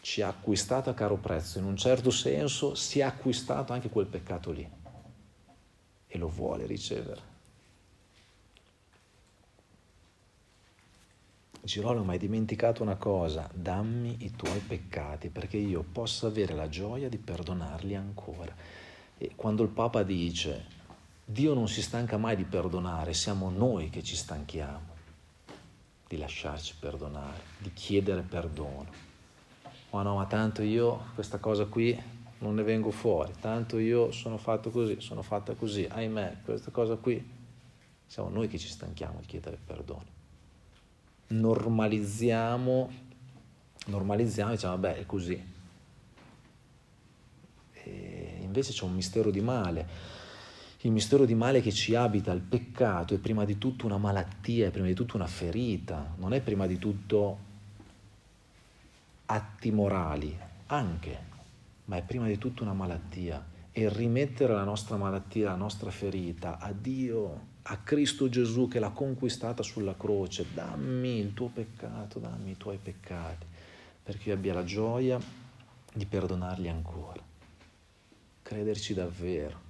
[0.00, 4.06] ci ha acquistato a caro prezzo, in un certo senso si è acquistato anche quel
[4.06, 4.68] peccato lì
[6.06, 7.29] e lo vuole ricevere.
[11.62, 17.08] Girolamo, hai dimenticato una cosa, dammi i tuoi peccati perché io possa avere la gioia
[17.08, 18.54] di perdonarli ancora.
[19.18, 20.64] E quando il Papa dice,
[21.24, 24.88] Dio non si stanca mai di perdonare, siamo noi che ci stanchiamo
[26.08, 29.08] di lasciarci perdonare, di chiedere perdono
[29.90, 32.00] oh no, ma tanto io questa cosa qui
[32.38, 36.96] non ne vengo fuori, tanto io sono fatto così, sono fatta così, ahimè, questa cosa
[36.96, 37.22] qui,
[38.06, 40.18] siamo noi che ci stanchiamo di chiedere perdono.
[41.32, 42.90] Normalizziamo,
[43.86, 45.40] normalizziamo e diciamo, vabbè, è così.
[47.72, 49.88] E invece c'è un mistero di male.
[50.80, 54.66] Il mistero di male che ci abita, il peccato, è prima di tutto una malattia,
[54.66, 57.38] è prima di tutto una ferita, non è prima di tutto
[59.26, 61.18] atti morali, anche,
[61.84, 63.46] ma è prima di tutto una malattia.
[63.70, 68.90] E rimettere la nostra malattia, la nostra ferita a Dio, a Cristo Gesù che l'ha
[68.90, 73.46] conquistata sulla croce, dammi il tuo peccato, dammi i tuoi peccati,
[74.02, 75.20] perché io abbia la gioia
[75.92, 77.22] di perdonarli ancora.
[78.42, 79.60] Crederci davvero,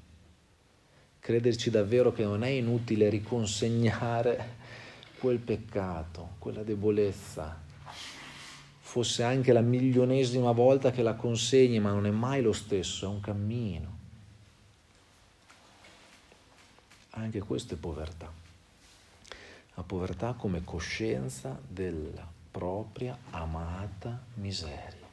[1.19, 4.57] crederci davvero che non è inutile riconsegnare
[5.19, 7.61] quel peccato, quella debolezza,
[8.79, 13.09] fosse anche la milionesima volta che la consegni, ma non è mai lo stesso, è
[13.09, 13.99] un cammino.
[17.21, 18.33] Anche questo è povertà.
[19.75, 25.07] La povertà come coscienza della propria amata miseria.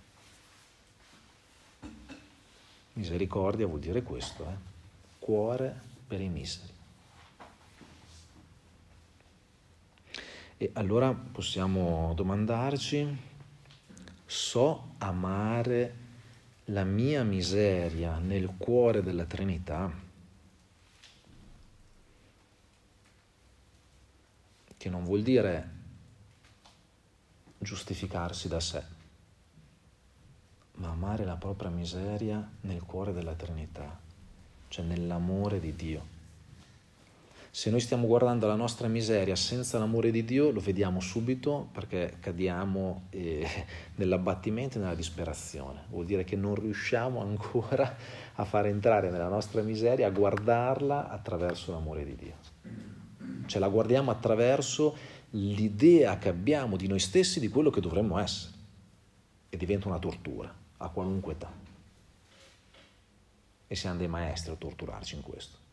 [2.93, 4.55] Misericordia vuol dire questo, eh?
[5.19, 6.73] cuore per i miseri.
[10.57, 13.17] E allora possiamo domandarci
[14.25, 15.95] so amare
[16.65, 20.05] la mia miseria nel cuore della Trinità,
[24.87, 25.75] che non vuol dire
[27.57, 28.81] giustificarsi da sé,
[30.75, 33.99] ma amare la propria miseria nel cuore della Trinità,
[34.69, 36.15] cioè nell'amore di Dio.
[37.49, 42.17] Se noi stiamo guardando la nostra miseria senza l'amore di Dio, lo vediamo subito perché
[42.21, 43.45] cadiamo eh,
[43.95, 45.85] nell'abbattimento e nella disperazione.
[45.89, 47.93] Vuol dire che non riusciamo ancora
[48.35, 52.96] a far entrare nella nostra miseria, a guardarla attraverso l'amore di Dio.
[53.47, 54.95] Cioè la guardiamo attraverso
[55.31, 58.53] l'idea che abbiamo di noi stessi, di quello che dovremmo essere.
[59.49, 61.51] E diventa una tortura a qualunque età.
[63.67, 65.65] E siamo dei maestri a torturarci in questo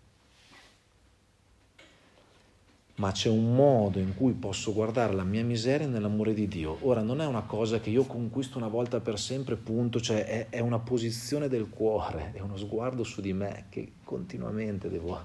[2.97, 6.79] ma c'è un modo in cui posso guardare la mia miseria nell'amore di Dio.
[6.83, 10.49] Ora non è una cosa che io conquisto una volta per sempre, punto, cioè è,
[10.51, 15.21] è una posizione del cuore, è uno sguardo su di me che continuamente devo,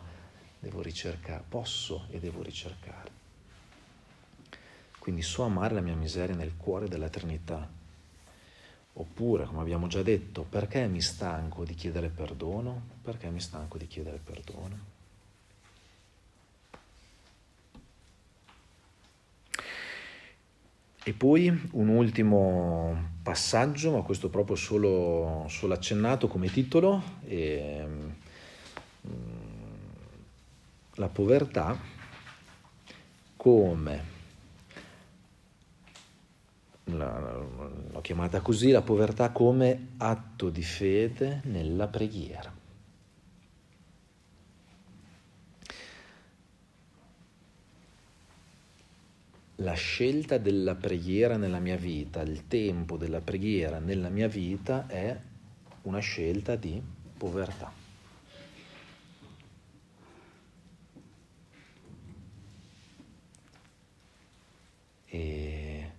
[0.60, 3.18] devo ricercare, posso e devo ricercare.
[5.00, 7.68] Quindi so amare la mia miseria nel cuore dell'eternità.
[8.94, 12.82] Oppure, come abbiamo già detto, perché mi stanco di chiedere perdono?
[13.02, 14.98] Perché mi stanco di chiedere perdono?
[21.02, 27.86] E poi un ultimo passaggio, ma questo proprio solo, solo accennato come titolo, e,
[29.08, 29.39] mm,
[31.00, 31.80] la povertà
[33.38, 34.04] come,
[36.84, 42.58] l'ho chiamata così, la povertà come atto di fede nella preghiera.
[49.62, 55.20] la scelta della preghiera nella mia vita, il tempo della preghiera nella mia vita è
[55.82, 56.82] una scelta di
[57.18, 57.80] povertà.
[65.12, 65.92] E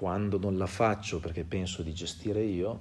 [0.00, 2.80] quando non la faccio perché penso di gestire io,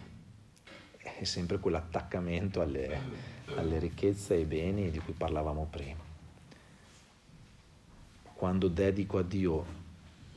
[0.96, 2.98] è sempre quell'attaccamento alle,
[3.56, 6.08] alle ricchezze e ai beni di cui parlavamo prima
[8.40, 9.66] quando dedico a Dio,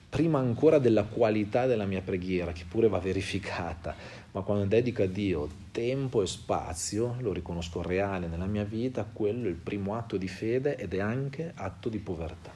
[0.09, 3.95] prima ancora della qualità della mia preghiera, che pure va verificata,
[4.33, 9.47] ma quando dedico a Dio tempo e spazio, lo riconosco reale nella mia vita, quello
[9.47, 12.51] è il primo atto di fede ed è anche atto di povertà,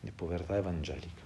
[0.00, 1.25] di povertà evangelica.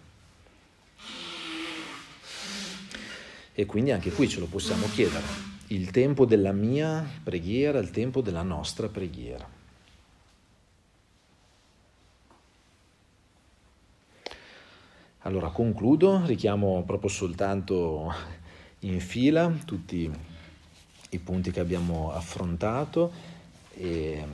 [3.52, 5.24] E quindi anche qui ce lo possiamo chiedere,
[5.68, 9.58] il tempo della mia preghiera, il tempo della nostra preghiera.
[15.24, 18.10] Allora concludo, richiamo proprio soltanto
[18.80, 20.10] in fila tutti
[21.10, 23.12] i punti che abbiamo affrontato
[23.74, 24.24] e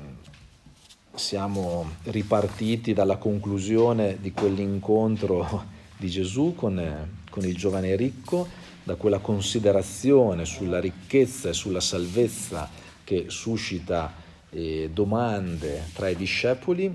[1.15, 5.65] siamo ripartiti dalla conclusione di quell'incontro
[5.97, 8.47] di Gesù con, con il giovane ricco,
[8.87, 12.71] da quella considerazione sulla ricchezza e sulla salvezza
[13.03, 14.15] che suscita
[14.51, 16.95] eh, domande tra i discepoli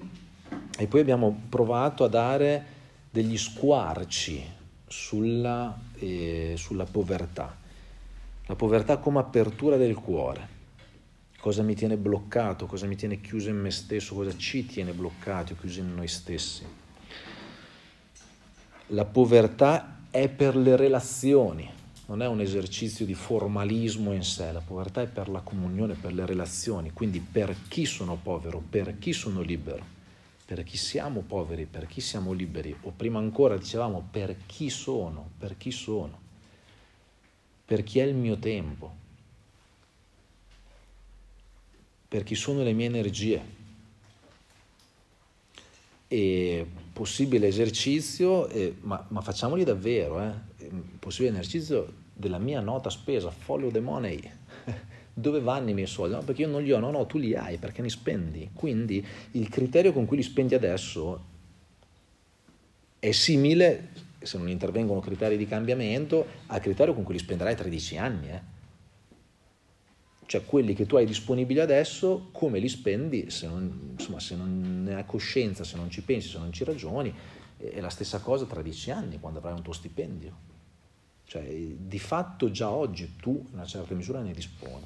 [0.78, 2.66] e poi abbiamo provato a dare
[3.10, 4.42] degli squarci
[4.88, 7.58] sulla, eh, sulla povertà.
[8.46, 10.60] La povertà come apertura del cuore.
[11.42, 15.52] Cosa mi tiene bloccato, cosa mi tiene chiuso in me stesso, cosa ci tiene bloccati
[15.52, 16.66] o chiusi in noi stessi.
[18.88, 21.80] La povertà è per le relazioni,
[22.12, 26.12] non è un esercizio di formalismo in sé, la povertà è per la comunione, per
[26.12, 30.00] le relazioni, quindi per chi sono povero, per chi sono libero
[30.52, 35.30] per chi siamo poveri, per chi siamo liberi, o prima ancora dicevamo per chi sono,
[35.38, 36.20] per chi sono,
[37.64, 38.94] per chi è il mio tempo,
[42.06, 43.60] per chi sono le mie energie.
[46.10, 50.20] E possibile esercizio, eh, ma, ma, facciamoli davvero,
[50.58, 50.70] eh,
[51.00, 54.22] possibile esercizio della mia nota spesa, follow the money
[55.14, 56.16] dove vanno i miei soldi?
[56.16, 58.52] No, perché io non li ho, no, no, tu li hai perché li spendi.
[58.54, 61.26] Quindi il criterio con cui li spendi adesso
[63.00, 63.90] è simile,
[64.22, 68.30] se non intervengono criteri di cambiamento, al criterio con cui li spenderai tra 10 anni.
[68.30, 68.42] Eh?
[70.26, 74.84] Cioè quelli che tu hai disponibili adesso, come li spendi, se non, insomma, se non
[74.84, 77.14] ne hai coscienza, se non ci pensi, se non ci ragioni,
[77.58, 80.51] è la stessa cosa tra 10 anni, quando avrai un tuo stipendio.
[81.32, 84.86] Cioè, di fatto già oggi tu in una certa misura ne disponi.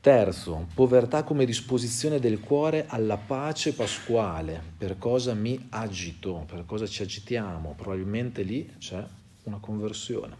[0.00, 4.62] Terzo, povertà come disposizione del cuore alla pace pasquale.
[4.78, 6.44] Per cosa mi agito?
[6.46, 7.74] Per cosa ci agitiamo?
[7.76, 9.04] Probabilmente lì c'è
[9.42, 10.36] una conversione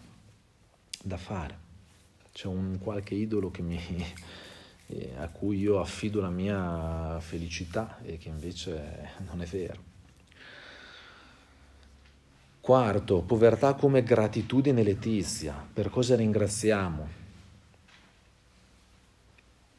[1.03, 1.59] da fare.
[2.33, 3.81] C'è un qualche idolo mi,
[4.87, 9.90] eh, a cui io affido la mia felicità e che invece non è vero.
[12.61, 15.55] Quarto, povertà come gratitudine letizia.
[15.73, 17.09] Per cosa ringraziamo?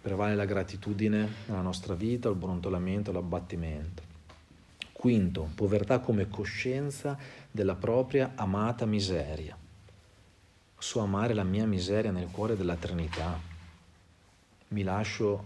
[0.01, 4.01] Prevale la gratitudine nella nostra vita, il brontolamento, l'abbattimento.
[4.91, 7.15] Quinto, povertà come coscienza
[7.51, 9.55] della propria amata miseria.
[10.79, 13.39] So amare la mia miseria nel cuore della Trinità.
[14.69, 15.45] Mi lascio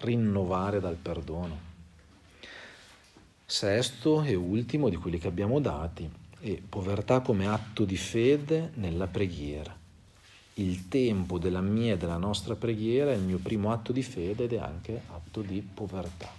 [0.00, 1.58] rinnovare dal perdono.
[3.46, 9.06] Sesto e ultimo di quelli che abbiamo dati, è povertà come atto di fede nella
[9.06, 9.78] preghiera
[10.58, 14.44] il tempo della mia e della nostra preghiera è il mio primo atto di fede
[14.44, 16.30] ed è anche atto di povertà.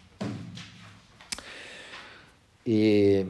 [2.61, 3.29] E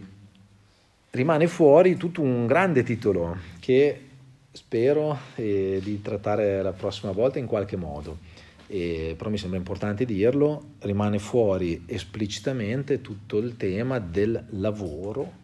[1.12, 4.08] rimane fuori tutto un grande titolo che
[4.52, 8.18] spero eh, di trattare la prossima volta in qualche modo.
[8.66, 15.39] E, però mi sembra importante dirlo, rimane fuori esplicitamente tutto il tema del lavoro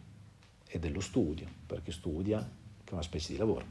[0.75, 2.37] e dello studio, perché studia,
[2.83, 3.65] che è una specie di lavoro,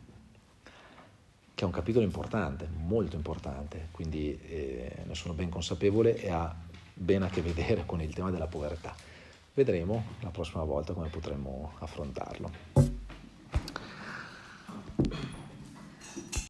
[1.54, 6.56] che è un capitolo importante, molto importante, quindi eh, ne sono ben consapevole e ha
[6.94, 8.94] ben a che vedere con il tema della povertà.
[9.52, 12.50] Vedremo la prossima volta come potremo affrontarlo.